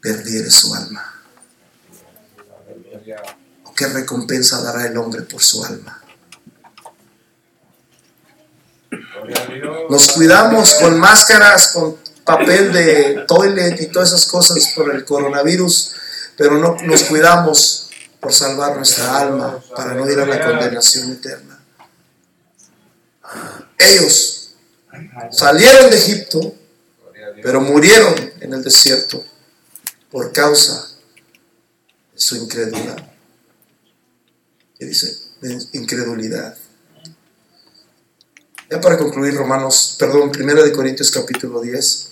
[0.00, 1.22] Perdiere su alma.
[3.64, 6.02] ¿O qué recompensa dará el hombre por su alma?
[9.90, 15.96] Nos cuidamos con máscaras, con papel de toilet y todas esas cosas por el coronavirus,
[16.34, 21.59] pero no nos cuidamos por salvar nuestra alma para no ir a la condenación eterna.
[23.80, 24.54] Ellos
[25.30, 26.54] salieron de Egipto,
[27.42, 29.24] pero murieron en el desierto
[30.10, 30.88] por causa
[32.12, 33.10] de su incredulidad.
[34.78, 35.16] ¿Qué dice?
[35.40, 36.56] De incredulidad.
[38.70, 42.08] Ya para concluir, Romanos, perdón, Primera de Corintios capítulo 10.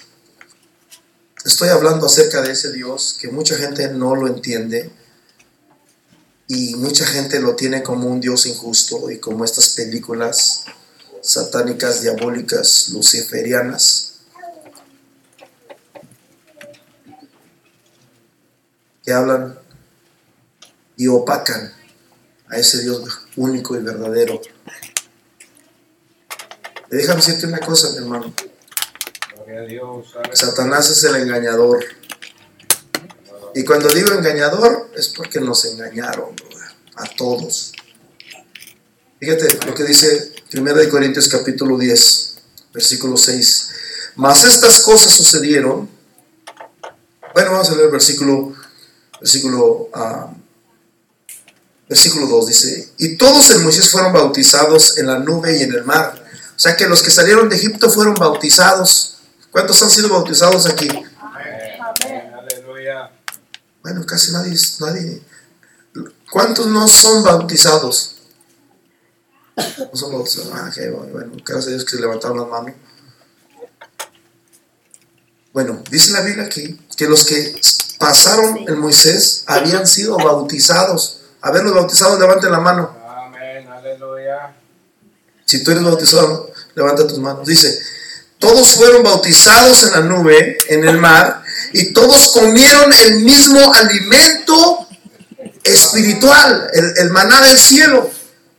[1.45, 4.91] Estoy hablando acerca de ese Dios que mucha gente no lo entiende
[6.49, 10.65] y mucha gente lo tiene como un Dios injusto y como estas películas
[11.23, 14.05] satánicas, diabólicas, luciferianas.
[19.09, 19.59] que hablan
[20.99, 21.73] y opacan
[22.47, 24.39] a ese Dios único y verdadero.
[26.91, 28.35] Déjame decirte una cosa, mi hermano.
[30.35, 31.83] Satanás es el engañador.
[33.55, 36.37] Y cuando digo engañador es porque nos engañaron,
[36.97, 37.73] a todos.
[39.21, 42.35] Fíjate lo que dice 1 de Corintios capítulo 10,
[42.73, 43.69] versículo 6.
[44.17, 45.89] Mas estas cosas sucedieron.
[47.35, 48.55] Bueno, vamos a leer el versículo,
[49.21, 50.33] versículo, ah,
[51.87, 52.47] versículo 2.
[52.47, 56.15] Dice, y todos en Moisés fueron bautizados en la nube y en el mar.
[56.57, 59.19] O sea que los que salieron de Egipto fueron bautizados.
[59.51, 60.89] ¿Cuántos han sido bautizados aquí?
[60.89, 62.33] Amén.
[62.35, 63.11] Aleluya.
[63.83, 65.23] Bueno, casi nadie, nadie.
[66.31, 68.18] ¿Cuántos no son bautizados?
[69.79, 70.51] No son bautizados.
[70.55, 72.75] Ah, ok, bueno, bueno, gracias a Dios que se levantaron las manos.
[75.53, 77.61] Bueno, dice la Biblia aquí que los que
[77.99, 81.23] pasaron en Moisés habían sido bautizados.
[81.41, 82.97] A ver, los bautizados, levanten la mano.
[83.07, 83.69] Amén.
[83.69, 84.55] Aleluya.
[85.45, 87.45] Si tú eres bautizado, Levanta tus manos.
[87.45, 87.77] Dice,
[88.39, 91.43] todos fueron bautizados en la nube, en el mar,
[91.73, 94.87] y todos comieron el mismo alimento
[95.65, 98.09] espiritual, el, el maná del cielo.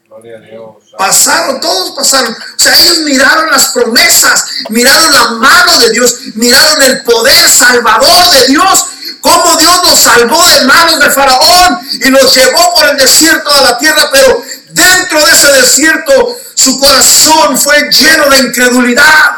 [0.06, 0.79] Gloria a Dios.
[1.00, 2.34] Pasaron, todos pasaron.
[2.34, 8.32] O sea, ellos miraron las promesas, miraron la mano de Dios, miraron el poder salvador
[8.32, 8.86] de Dios,
[9.22, 13.62] cómo Dios los salvó de manos de Faraón y los llevó por el desierto de
[13.62, 19.38] la tierra, pero dentro de ese desierto su corazón fue lleno de incredulidad.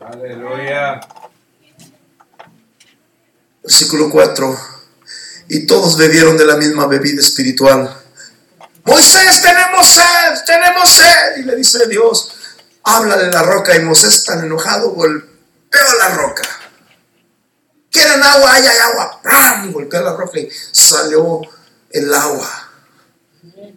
[0.00, 0.98] Aleluya.
[3.62, 4.58] Versículo 4.
[5.50, 8.07] Y todos bebieron de la misma bebida espiritual.
[8.88, 11.36] Moisés, tenemos sed, tenemos sed.
[11.36, 12.32] Y le dice Dios,
[12.82, 13.76] háblale a la roca.
[13.76, 16.42] Y Moisés tan enojado golpeó la roca.
[17.90, 18.54] ¿Quieren agua?
[18.54, 19.20] Hay agua.
[19.22, 19.72] ¡Pam!
[19.72, 21.42] Golpeó la roca y salió
[21.90, 22.70] el agua.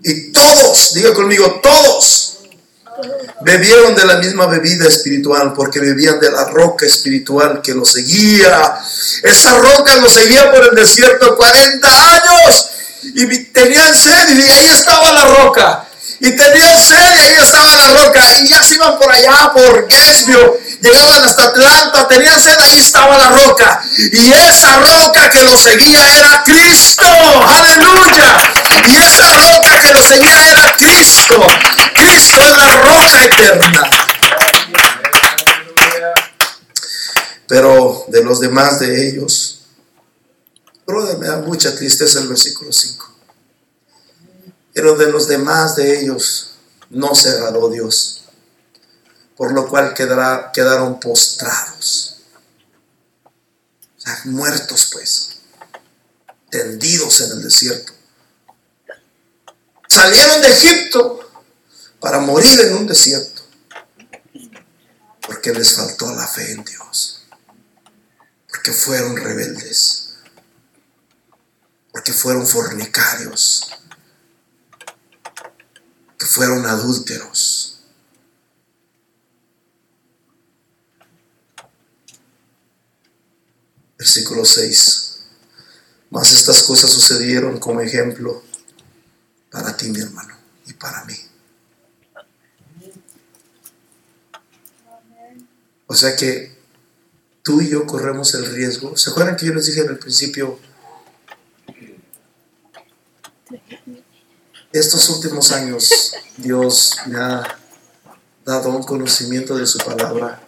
[0.03, 2.39] Y todos, diga conmigo, todos
[3.41, 8.79] bebieron de la misma bebida espiritual porque bebían de la roca espiritual que los seguía.
[9.23, 12.70] Esa roca los seguía por el desierto 40 años
[13.13, 15.85] y tenían sed y ahí estaba la roca.
[16.19, 18.23] Y tenían sed y ahí estaba la roca.
[18.39, 23.17] Y ya se iban por allá, por Gesbio, llegaban hasta Atlanta, tenían sed, ahí estaba
[23.17, 23.81] la roca.
[23.97, 27.07] Y esa roca que los seguía era Cristo.
[27.47, 28.37] Aleluya.
[28.87, 31.47] Y esa roca que los seguía era Cristo.
[31.95, 33.89] Cristo es la roca eterna.
[37.47, 39.60] Pero de los demás de ellos,
[40.91, 43.09] brother, me da mucha tristeza el versículo 5.
[44.73, 46.51] Pero de los demás de ellos
[46.89, 48.23] no se agradó Dios,
[49.35, 52.17] por lo cual quedará- quedaron postrados,
[54.25, 55.37] muertos pues,
[56.49, 57.93] tendidos en el desierto.
[59.87, 61.19] Salieron de Egipto
[61.99, 63.41] para morir en un desierto,
[65.21, 67.17] porque les faltó la fe en Dios
[68.51, 70.00] porque fueron rebeldes,
[71.91, 73.69] porque fueron fornicarios,
[76.17, 77.81] que fueron adúlteros.
[83.97, 85.19] Versículo 6.
[86.09, 88.43] Mas estas cosas sucedieron como ejemplo
[89.49, 90.35] para ti, mi hermano,
[90.65, 91.15] y para mí.
[95.87, 96.57] O sea que
[97.43, 98.95] tú y yo corremos el riesgo.
[98.97, 100.59] ¿Se acuerdan que yo les dije en el principio?
[104.73, 107.59] Estos últimos años Dios me ha
[108.45, 110.41] dado un conocimiento de su palabra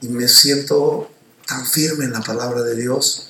[0.00, 1.08] y me siento
[1.46, 3.28] tan firme en la palabra de Dios.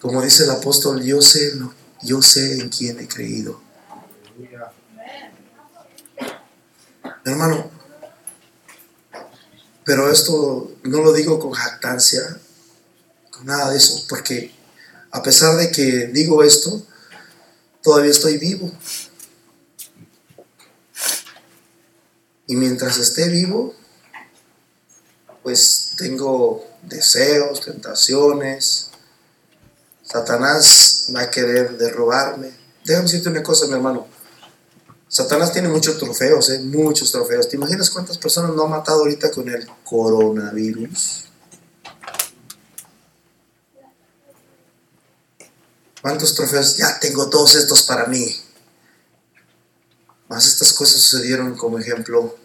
[0.00, 1.54] Como dice el apóstol, yo sé,
[2.02, 3.60] yo sé en quién he creído.
[7.24, 7.68] Hermano,
[9.84, 12.38] pero esto no lo digo con jactancia,
[13.32, 14.54] con nada de eso, porque
[15.10, 16.86] a pesar de que digo esto,
[17.82, 18.70] todavía estoy vivo.
[22.46, 23.74] Y mientras esté vivo,
[25.42, 28.90] pues tengo deseos, tentaciones.
[30.02, 32.52] Satanás va a querer derrobarme.
[32.84, 34.06] Déjame decirte una cosa, mi hermano.
[35.06, 36.60] Satanás tiene muchos trofeos, ¿eh?
[36.60, 37.48] muchos trofeos.
[37.48, 41.29] ¿Te imaginas cuántas personas no ha matado ahorita con el coronavirus?
[46.02, 46.76] ¿Cuántos trofeos?
[46.76, 48.34] Ya tengo todos estos para mí.
[50.28, 52.38] Más estas cosas sucedieron como ejemplo,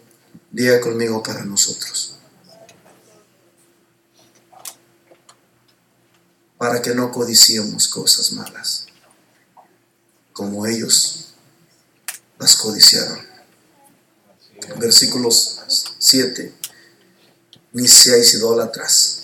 [0.50, 2.16] diga conmigo, para nosotros.
[6.58, 8.86] Para que no codiciemos cosas malas,
[10.32, 11.34] como ellos
[12.38, 13.24] las codiciaron.
[14.78, 15.60] Versículos
[15.98, 16.54] 7.
[17.72, 19.22] Ni seáis idólatras.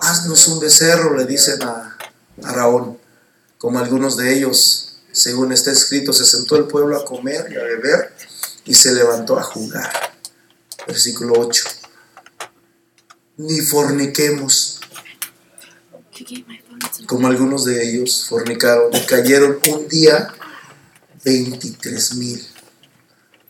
[0.00, 1.95] Haznos un becerro, le dicen a
[2.42, 2.98] Araón,
[3.58, 7.62] como algunos de ellos, según está escrito, se sentó el pueblo a comer y a
[7.62, 8.12] beber
[8.64, 9.90] y se levantó a jugar.
[10.86, 11.64] Versículo 8.
[13.38, 14.80] Ni forniquemos,
[17.06, 20.28] como algunos de ellos fornicaron y cayeron un día
[21.24, 22.46] 23 mil.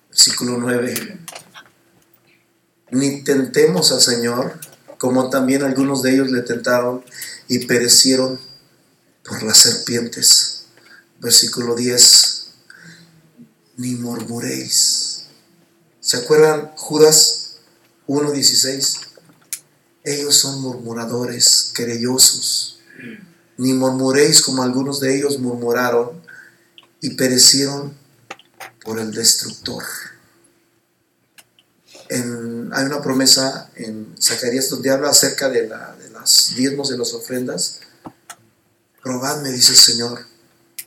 [0.09, 1.19] Versículo 9.
[2.91, 4.59] Ni tentemos al Señor,
[4.99, 7.05] como también algunos de ellos le tentaron
[7.49, 8.41] y perecieron
[9.29, 10.65] por las serpientes.
[11.19, 12.47] Versículo 10.
[13.77, 15.25] Ni murmuréis.
[16.01, 17.57] ¿Se acuerdan Judas
[18.07, 19.01] 1.16?
[20.05, 22.79] Ellos son murmuradores, querellosos.
[23.59, 26.23] Ni murmuréis como algunos de ellos murmuraron
[27.01, 27.97] y perecieron
[28.85, 29.83] por el destructor.
[32.09, 37.81] hay una promesa en Zacarías donde habla acerca de, la, las diezmos de las ofrendas.
[39.07, 40.27] Probadme, dice el Señor,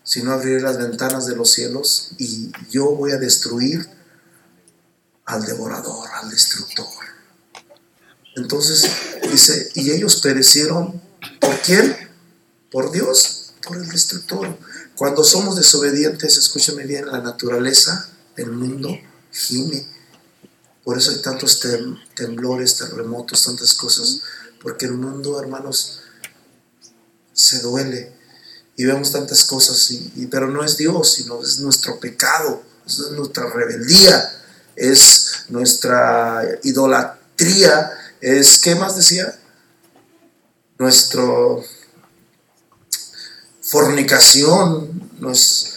[0.04, 3.88] si no abriré las ventanas de los cielos y yo voy a destruir
[5.24, 6.86] al devorador, al destructor.
[8.36, 8.92] Entonces
[9.32, 11.02] dice, y ellos perecieron,
[11.40, 11.96] ¿por quién?
[12.70, 14.58] Por Dios, por el destructor.
[14.98, 18.90] Cuando somos desobedientes, escúchame bien, la naturaleza, el mundo,
[19.32, 19.88] gime.
[20.84, 24.20] Por eso hay tantos tem- temblores, terremotos, tantas cosas,
[24.62, 26.02] porque el mundo, hermanos,
[27.40, 28.12] se duele
[28.76, 33.00] y vemos tantas cosas, y, y- pero no es Dios, sino es nuestro pecado, es
[33.12, 34.44] nuestra rebeldía,
[34.76, 39.38] es nuestra idolatría, es, ¿qué más decía?
[40.78, 41.64] Nuestro
[43.62, 45.74] fornicación, nues-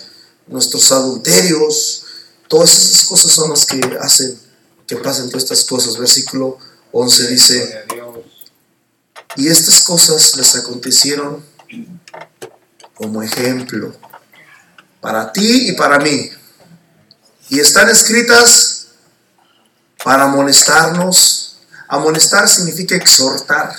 [0.46, 2.04] nuestros adulterios,
[2.48, 4.38] todas esas cosas son las que hacen
[4.86, 5.96] que pasen todas estas cosas.
[5.96, 6.58] Versículo
[6.92, 7.84] 11 dice,
[9.36, 11.42] y estas cosas les acontecieron
[12.94, 13.94] como ejemplo
[15.02, 16.30] para ti y para mí.
[17.50, 18.86] Y están escritas
[20.02, 21.58] para amonestarnos.
[21.88, 23.74] Amonestar significa exhortar.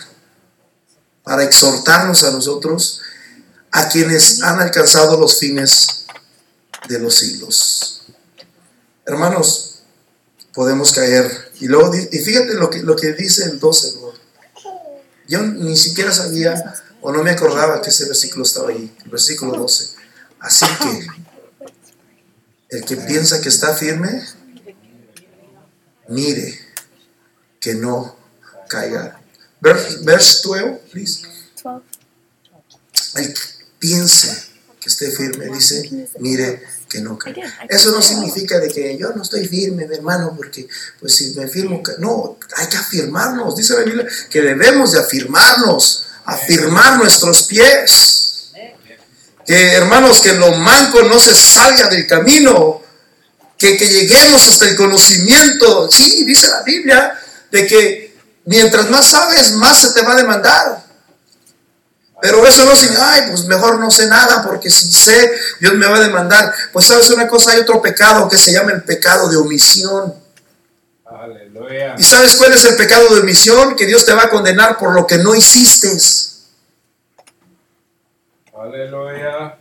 [1.24, 3.00] Para exhortarnos a nosotros,
[3.72, 6.06] a quienes han alcanzado los fines
[6.90, 8.04] de los siglos.
[9.06, 9.84] Hermanos,
[10.54, 11.52] podemos caer.
[11.62, 14.14] Y luego, y fíjate lo que, lo que dice el 12, ¿no?
[15.26, 16.54] Yo ni siquiera sabía
[17.04, 19.96] o no me acordaba que ese versículo estaba ahí, el versículo 12.
[20.40, 21.08] Así que
[22.78, 24.24] el que piensa que está firme,
[26.08, 26.60] mire
[27.60, 28.16] que no
[28.70, 29.20] caiga.
[29.60, 31.28] Verse, verse 12, please.
[31.62, 31.84] 12.
[33.16, 33.42] El que
[33.80, 37.54] piense que esté firme, dice, mire que no caiga.
[37.68, 40.68] Eso no significa de que yo no estoy firme, mi hermano, porque
[41.02, 43.58] pues si me firmo, no, hay que afirmarnos.
[43.58, 48.52] Dice la Biblia que debemos de afirmarnos, afirmar nuestros pies.
[49.46, 52.82] Que hermanos, que lo manco no se salga del camino,
[53.58, 55.90] que, que lleguemos hasta el conocimiento.
[55.92, 57.20] Sí, dice la Biblia,
[57.52, 58.16] de que
[58.46, 60.84] mientras más sabes, más se te va a demandar.
[62.22, 65.88] Pero eso no significa, ay, pues mejor no sé nada, porque si sé, Dios me
[65.88, 66.54] va a demandar.
[66.72, 70.23] Pues sabes una cosa, hay otro pecado que se llama el pecado de omisión.
[71.24, 71.96] Aleluya.
[71.98, 73.78] ¿Y sabes cuál es el pecado de omisión?
[73.78, 75.90] Que Dios te va a condenar por lo que no hiciste.
[78.54, 79.58] Aleluya.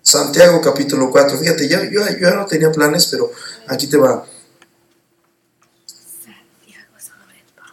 [0.00, 1.36] Santiago capítulo 4.
[1.36, 3.32] Fíjate, yo, yo, yo ya no tenía planes, pero
[3.66, 4.24] aquí te va.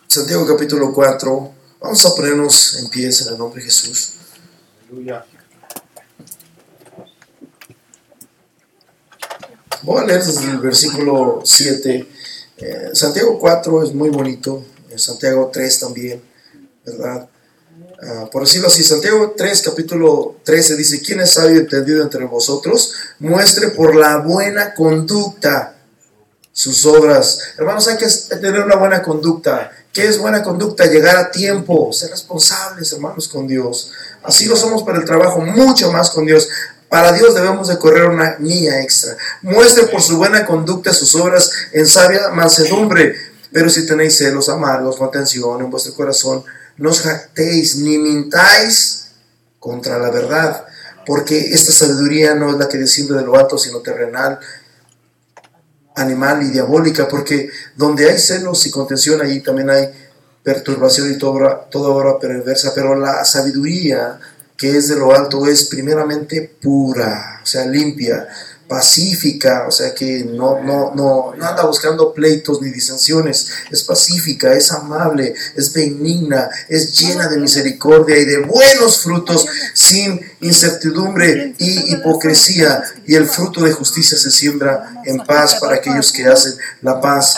[0.07, 1.53] Santiago capítulo 4.
[1.80, 4.13] Vamos a ponernos en pie en el nombre de Jesús.
[4.89, 5.24] Aleluya.
[9.84, 12.07] Voy a leer desde el versículo 7.
[12.62, 14.64] Eh, Santiago 4 es muy bonito.
[14.89, 16.22] eh, Santiago 3 también,
[16.86, 17.28] ¿verdad?
[18.03, 22.26] Ah, por decirlo así, Santiago 3, capítulo 13 dice, ¿quién es sabio y entendido entre
[22.26, 22.93] vosotros?
[23.20, 25.76] Muestre por la buena conducta
[26.51, 27.39] sus obras.
[27.57, 28.07] Hermanos, hay que
[28.38, 29.72] tener una buena conducta.
[29.93, 30.86] ¿Qué es buena conducta?
[30.86, 33.91] Llegar a tiempo, ser responsables, hermanos, con Dios.
[34.24, 36.47] Así lo somos para el trabajo, mucho más con Dios.
[36.91, 39.15] Para Dios debemos de correr una milla extra.
[39.43, 43.15] Muestre por su buena conducta sus obras en sabia mansedumbre.
[43.49, 46.43] Pero si tenéis celos amargos, contención en vuestro corazón,
[46.75, 49.13] no os jactéis ni mintáis
[49.57, 50.65] contra la verdad,
[51.05, 54.37] porque esta sabiduría no es la que desciende de lo alto, sino terrenal,
[55.95, 59.89] animal y diabólica, porque donde hay celos y contención, allí también hay
[60.43, 64.20] perturbación y toda obra, toda obra perversa, pero la sabiduría
[64.62, 68.28] que es de lo alto es primeramente pura, o sea, limpia,
[68.71, 74.53] pacífica, o sea, que no, no, no, no anda buscando pleitos ni disensiones, es pacífica,
[74.53, 81.93] es amable, es benigna, es llena de misericordia y de buenos frutos, sin incertidumbre y
[81.93, 87.01] hipocresía, y el fruto de justicia se siembra en paz para aquellos que hacen la
[87.01, 87.35] paz.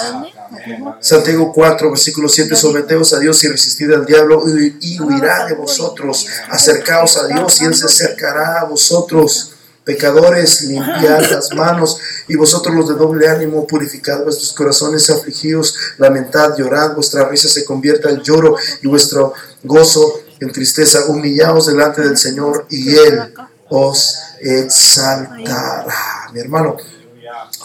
[0.99, 6.27] Santiago 4, versículo 7, someteos a Dios y resistid al diablo y, huirá de vosotros.
[6.51, 9.52] Acercaos a Dios y Él se acercará a vosotros.
[9.83, 11.97] Pecadores, limpiad las manos
[12.27, 17.65] y vosotros los de doble ánimo, purificad vuestros corazones afligidos, lamentad, llorad, vuestra risa se
[17.65, 19.33] convierta en lloro y vuestro
[19.63, 21.05] gozo en tristeza.
[21.07, 23.33] Humillaos delante del Señor y Él
[23.69, 26.29] os exaltará.
[26.31, 26.77] Mi hermano,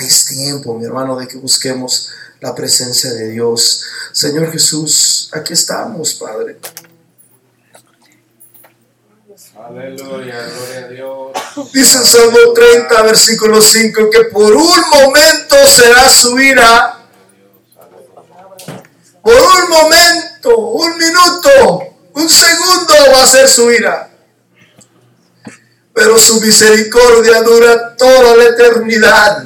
[0.00, 3.84] es tiempo, mi hermano, de que busquemos la presencia de Dios.
[4.12, 6.58] Señor Jesús, aquí estamos, Padre.
[11.72, 16.94] Dice el Salmo 30, versículo 5, que por un momento será su ira,
[19.22, 24.10] Por un momento, un minuto, un segundo va a ser su ira.
[25.92, 29.44] Pero su misericordia dura toda la eternidad.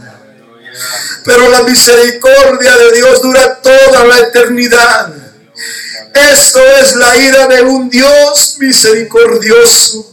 [1.24, 5.12] Pero la misericordia de Dios dura toda la eternidad.
[6.14, 10.11] Esto es la ira de un Dios misericordioso,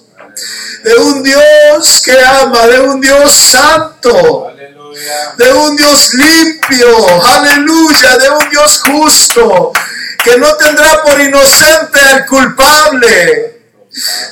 [0.84, 4.52] de un Dios que ama, de un Dios santo,
[5.38, 9.72] de un Dios limpio, aleluya, de un Dios justo,
[10.24, 13.59] que no tendrá por inocente al culpable.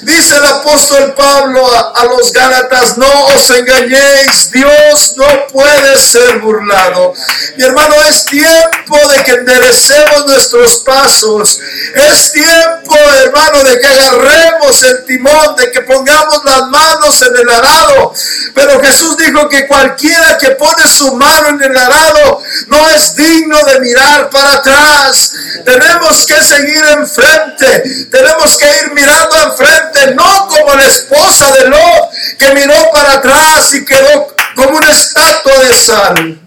[0.02, 1.66] Dice el apóstol Pablo
[1.96, 7.14] a, los Gálatas, no os engañéis, Dios no puede ser burlado.
[7.58, 11.60] Mi hermano, es tiempo de que enderecemos nuestros pasos.
[11.96, 17.50] Es tiempo, hermano, de que agarremos el timón, de que pongamos las manos en el
[17.50, 18.14] arado.
[18.54, 23.58] Pero Jesús dijo que cualquiera que pone su mano en el arado no es digno
[23.64, 25.34] de mirar para atrás.
[25.66, 28.06] Tenemos que seguir enfrente.
[28.12, 29.57] Tenemos que ir mirando enfrente,
[30.16, 35.60] no como la esposa de Lot que miró para atrás y quedó como una estatua
[35.60, 36.42] de sal.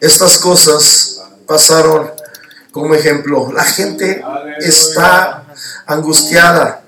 [0.00, 2.12] Estas cosas pasaron
[2.70, 3.50] como ejemplo.
[3.52, 4.22] La gente
[4.60, 5.44] está
[5.86, 6.82] angustiada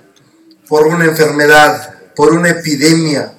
[0.68, 3.32] por una enfermedad, por una epidemia.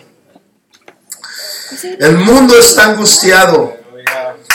[2.00, 3.81] El mundo está angustiado.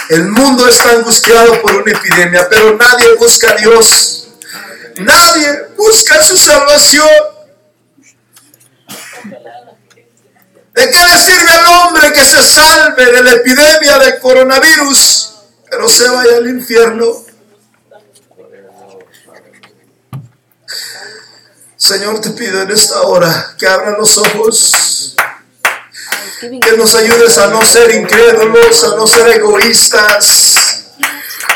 [0.08, 4.28] El mundo está angustiado por una epidemia, pero nadie busca a Dios.
[4.98, 7.08] Nadie busca su salvación.
[10.74, 15.34] ¿De qué le sirve al hombre que se salve de la epidemia del coronavirus,
[15.70, 17.24] pero se vaya al infierno?
[21.76, 25.16] Señor, te pido en esta hora que abra los ojos
[26.40, 30.84] que nos ayudes a no ser incrédulos, a no ser egoístas,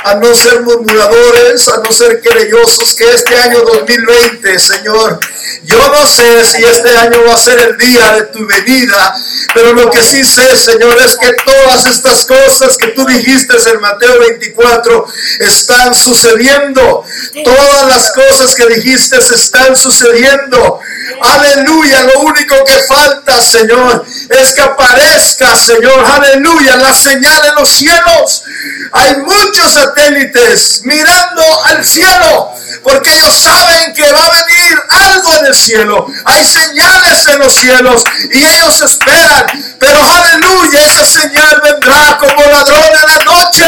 [0.05, 5.21] a no ser murmuradores, a no ser querellosos, que este año 2020, Señor,
[5.65, 9.15] yo no sé si este año va a ser el día de tu venida,
[9.55, 13.81] pero lo que sí sé, Señor, es que todas estas cosas que tú dijiste en
[13.81, 15.07] Mateo 24
[15.41, 17.05] están sucediendo.
[17.45, 20.81] Todas las cosas que dijiste están sucediendo.
[21.23, 27.69] Aleluya, lo único que falta, Señor, es que aparezca, Señor, aleluya, la señal en los
[27.71, 28.45] cielos.
[28.93, 35.47] Hay muchos satélites mirando al cielo, porque ellos saben que va a venir algo en
[35.47, 36.07] el cielo.
[36.25, 39.47] Hay señales en los cielos y ellos esperan,
[39.79, 43.65] pero aleluya, esa señal vendrá como ladrón en la noche.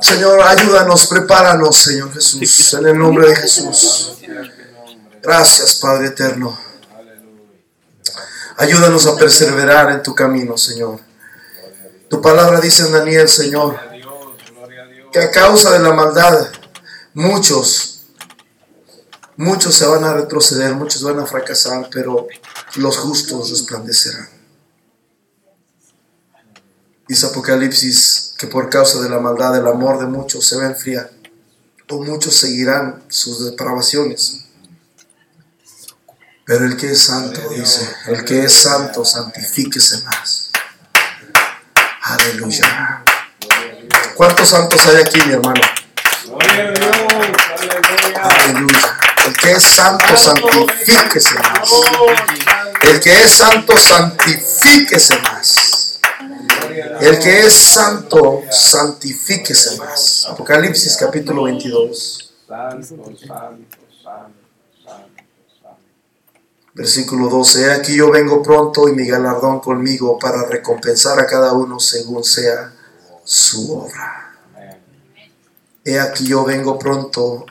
[0.00, 4.18] Señor, ayúdanos, prepáranos, Señor Jesús, en el nombre de Jesús.
[5.22, 6.58] Gracias, Padre eterno.
[8.58, 11.00] Ayúdanos a perseverar en tu camino, Señor.
[12.08, 13.78] Tu palabra dice en Daniel, Señor,
[15.12, 16.48] que a causa de la maldad,
[17.14, 18.02] muchos,
[19.36, 22.28] muchos se van a retroceder, muchos van a fracasar, pero
[22.76, 24.28] los justos resplandecerán.
[27.08, 30.66] Dice Apocalipsis que por causa de la maldad el amor de muchos se va a
[30.66, 31.10] enfriar,
[31.88, 34.44] o muchos seguirán sus depravaciones.
[36.44, 40.50] Pero el que es santo, dice, el que es santo, santifíquese más.
[42.02, 43.02] Aleluya.
[44.14, 45.60] ¿Cuántos santos hay aquí, mi hermano?
[48.22, 48.98] Aleluya.
[49.26, 51.70] El que es santo, santifíquese más.
[52.82, 55.95] El que es santo, santifíquese más.
[56.76, 60.26] El que es santo, santifíquese más.
[60.28, 62.34] Apocalipsis capítulo 22.
[62.46, 64.46] Santo, santo, santo.
[66.74, 71.80] Versículo 12, aquí yo vengo pronto y mi galardón conmigo para recompensar a cada uno
[71.80, 72.74] según sea
[73.24, 74.34] su obra.
[75.82, 77.46] He aquí yo vengo pronto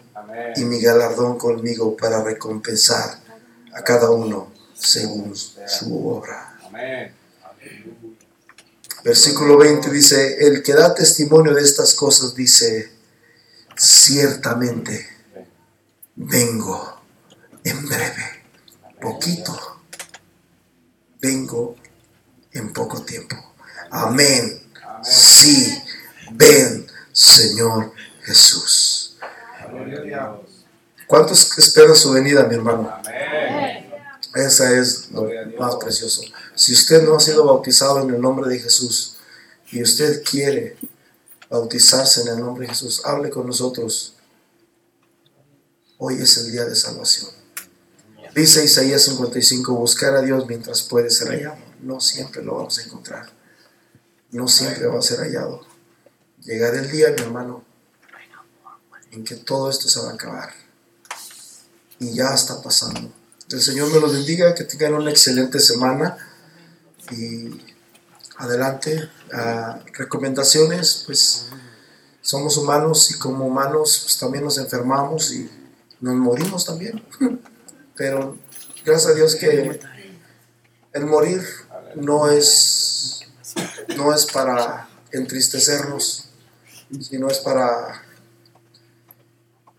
[0.55, 3.17] y mi galardón conmigo para recompensar
[3.73, 6.59] a cada uno según su obra.
[9.05, 12.91] Versículo 20 dice, el que da testimonio de estas cosas dice,
[13.77, 15.07] ciertamente
[16.15, 17.03] vengo
[17.63, 18.43] en breve
[18.99, 19.55] poquito,
[21.21, 21.75] vengo
[22.51, 23.35] en poco tiempo.
[23.91, 24.63] Amén.
[25.03, 25.71] Sí,
[26.31, 29.19] ven, Señor Jesús.
[31.05, 32.91] ¿Cuántos esperan su venida, mi hermano?
[34.33, 35.29] Esa es lo
[35.59, 36.23] más precioso.
[36.65, 39.17] Si usted no ha sido bautizado en el nombre de Jesús
[39.71, 40.75] y usted quiere
[41.47, 44.15] bautizarse en el nombre de Jesús, hable con nosotros.
[45.99, 47.29] Hoy es el día de salvación.
[48.33, 51.59] Dice Isaías 55, buscar a Dios mientras puede ser hallado.
[51.83, 53.31] No siempre lo vamos a encontrar.
[54.31, 55.67] No siempre va a ser hallado.
[56.41, 57.63] Llegará el día, mi hermano,
[59.11, 60.49] en que todo esto se va a acabar.
[61.99, 63.13] Y ya está pasando.
[63.51, 66.24] El Señor me los bendiga, que tengan una excelente semana.
[67.11, 67.61] Y
[68.37, 69.09] adelante.
[69.33, 71.47] Ah, recomendaciones, pues
[72.21, 75.49] somos humanos y como humanos pues, también nos enfermamos y
[76.01, 77.03] nos morimos también.
[77.95, 78.37] Pero
[78.83, 79.79] gracias a Dios que
[80.93, 81.41] el morir
[81.95, 83.21] no es,
[83.95, 86.29] no es para entristecernos,
[87.01, 88.01] sino es para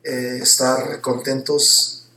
[0.02, 2.08] eh, estar contentos.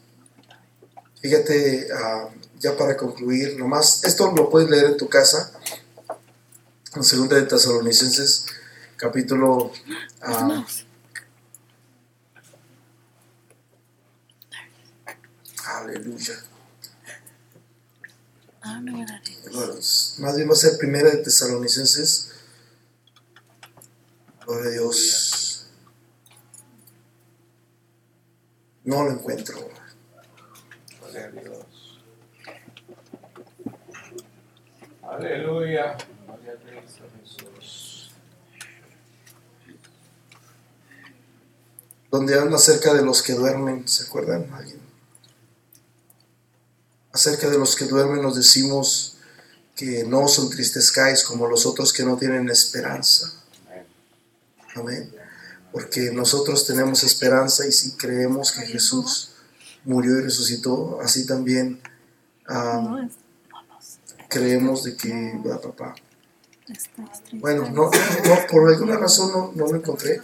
[1.22, 2.30] Fíjate, ah,
[2.60, 5.52] ya para concluir, nomás, esto lo puedes leer en tu casa,
[6.96, 8.46] en segunda de Tesalonicenses,
[8.98, 9.72] capítulo
[10.22, 10.66] ah,
[15.66, 16.34] Aleluya.
[19.54, 19.74] Bueno,
[20.20, 22.32] más bien va a ser primera de Tesalonicenses.
[24.46, 25.68] Gloria a Dios.
[28.84, 29.70] No lo encuentro.
[31.00, 31.69] Gloria a Dios.
[35.10, 35.98] Aleluya.
[36.28, 38.12] Gloria a Cristo Jesús.
[42.12, 43.88] Donde habla acerca de los que duermen.
[43.88, 44.54] ¿Se acuerdan?
[44.54, 44.80] ¿Alguien?
[47.12, 49.18] Acerca de los que duermen nos decimos
[49.76, 53.34] que no os entristezcáis como los otros que no tienen esperanza.
[53.68, 53.86] Amén.
[54.76, 55.16] Amén.
[55.72, 59.32] Porque nosotros tenemos esperanza y si creemos que Jesús
[59.86, 61.82] murió y resucitó, así también
[62.48, 63.08] ah,
[64.30, 65.96] creemos de que, va, papá.
[67.34, 70.22] Bueno, no, no, por alguna razón no, no lo encontré.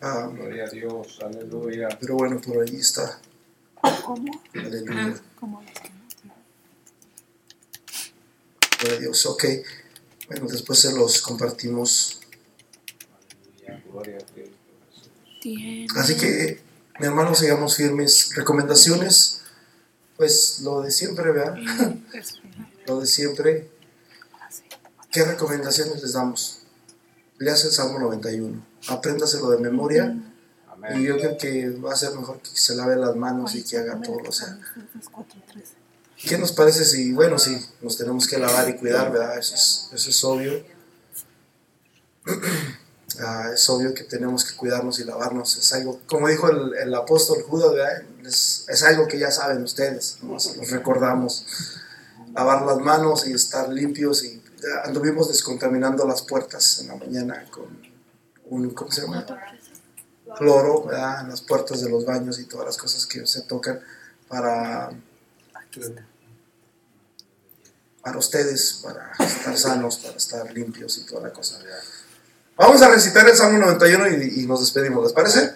[0.00, 1.18] Ah, Gloria a Dios.
[1.22, 1.88] Aleluya.
[2.00, 3.20] pero bueno, por ahí está.
[4.04, 4.42] ¿Cómo?
[4.54, 5.20] Aleluya.
[5.40, 6.02] No tienen.
[8.80, 9.26] Gloria a Dios.
[9.26, 9.44] Ok.
[10.28, 12.20] Bueno, después se los compartimos.
[15.96, 16.60] Así que,
[17.00, 18.34] mi hermano, sigamos firmes.
[18.34, 19.42] Recomendaciones,
[20.16, 21.56] pues lo de siempre, ¿verdad?
[22.86, 23.70] Lo de siempre.
[25.10, 26.60] ¿Qué recomendaciones les damos?
[27.38, 28.64] Leas el Salmo 91.
[28.88, 30.04] Apréndaselo de memoria.
[30.06, 31.02] Y Amén.
[31.02, 34.00] yo creo que va a ser mejor que se lave las manos y que haga
[34.00, 34.18] todo.
[34.26, 34.58] O sea,
[36.16, 39.38] ¿qué nos parece si, bueno, sí, nos tenemos que lavar y cuidar, ¿verdad?
[39.38, 40.64] Eso es, eso es obvio.
[43.20, 45.58] Ah, es obvio que tenemos que cuidarnos y lavarnos.
[45.58, 48.02] Es algo, como dijo el, el apóstol Judas.
[48.24, 50.40] Es, es algo que ya saben ustedes, ¿no?
[50.40, 51.44] Se los recordamos.
[52.34, 54.42] Lavar las manos y estar limpios y
[54.84, 57.66] anduvimos descontaminando las puertas en la mañana con
[58.46, 59.26] un, ¿cómo se llama?
[60.36, 61.22] Cloro, ¿verdad?
[61.22, 63.80] En las puertas de los baños y todas las cosas que se tocan
[64.28, 64.90] para,
[68.02, 71.58] para ustedes, para estar sanos, para estar limpios y toda la cosa.
[72.56, 75.54] Vamos a recitar el Salmo 91 y, y nos despedimos, ¿les parece?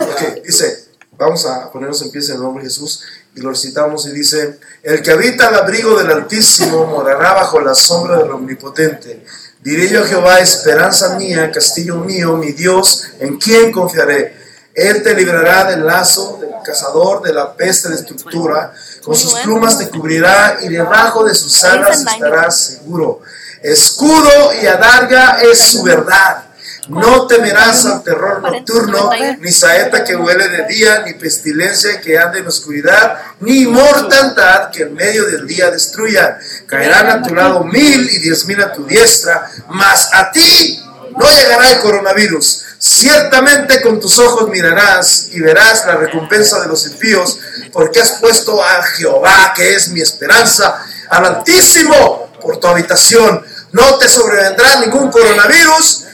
[0.00, 0.77] Ok, dice,
[1.18, 3.02] vamos a ponernos en pie en el nombre de Jesús
[3.34, 7.74] y lo recitamos y dice, el que habita al abrigo del Altísimo morará bajo la
[7.74, 9.24] sombra del Omnipotente.
[9.60, 14.36] Diré yo a Jehová, esperanza mía, castillo mío, mi Dios, en quien confiaré.
[14.72, 18.72] Él te librará del lazo, del cazador, de la peste de estructura.
[19.04, 23.20] Con sus plumas te cubrirá y debajo de sus alas estarás seguro.
[23.60, 26.47] Escudo y adarga es su verdad.
[26.88, 29.10] No temerás al terror nocturno,
[29.40, 34.84] ni saeta que huele de día, ni pestilencia que ande en oscuridad, ni mortandad que
[34.84, 36.38] en medio del día destruya.
[36.66, 40.82] Caerán a tu lado mil y diez mil a tu diestra, mas a ti
[41.16, 42.64] no llegará el coronavirus.
[42.78, 47.38] Ciertamente con tus ojos mirarás y verás la recompensa de los impíos,
[47.72, 53.44] porque has puesto a Jehová, que es mi esperanza, al Altísimo por tu habitación.
[53.72, 56.04] No te sobrevendrá ningún coronavirus.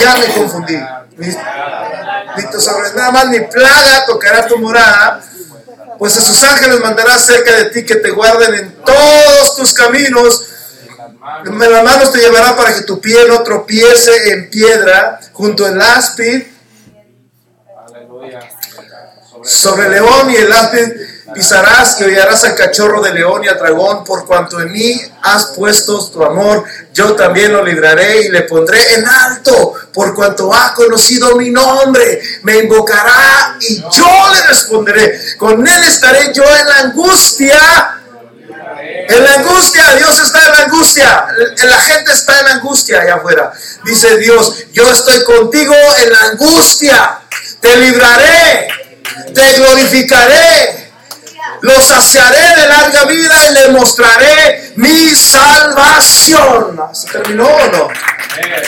[0.00, 0.78] Ya me confundí.
[1.16, 5.22] Ni, ni te sobrevendrá mal ni plaga tocará tu morada.
[5.98, 10.44] Pues a sus ángeles mandará cerca de ti que te guarden en todos tus caminos.
[11.44, 12.12] En las manos.
[12.12, 16.42] Te llevará para que tu pie no tropiece en piedra junto al áspid
[19.42, 23.58] sobre el león y el áspid pisarás y hollarás al cachorro de león y al
[23.58, 26.64] dragón, por cuanto en mí has puesto tu amor,
[26.94, 32.20] yo también lo libraré y le pondré en alto, por cuanto ha conocido mi nombre,
[32.42, 37.92] me invocará y yo le responderé, con él estaré yo en la angustia.
[39.08, 41.26] En la angustia, Dios está en la angustia.
[41.62, 43.52] La gente está en la angustia allá afuera.
[43.84, 47.18] Dice Dios, yo estoy contigo en la angustia.
[47.60, 48.68] Te libraré,
[49.32, 50.85] te glorificaré.
[51.62, 56.78] Lo saciaré de larga vida y le mostraré mi salvación.
[56.92, 57.84] ¿Se terminó o no?
[57.84, 58.62] Amén.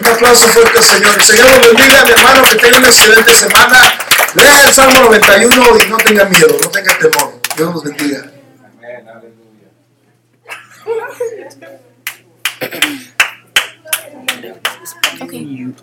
[0.00, 1.14] Un aplauso fuerte al Señor.
[1.14, 3.98] El Señor lo bendiga, mi hermano, que tenga una excelente semana.
[4.34, 7.40] Lea el Salmo 91 y no tenga miedo, no tenga temor.
[7.56, 8.24] Dios los bendiga.
[8.64, 9.08] Amén.
[9.08, 9.70] Aleluya.
[15.22, 15.74] Okay.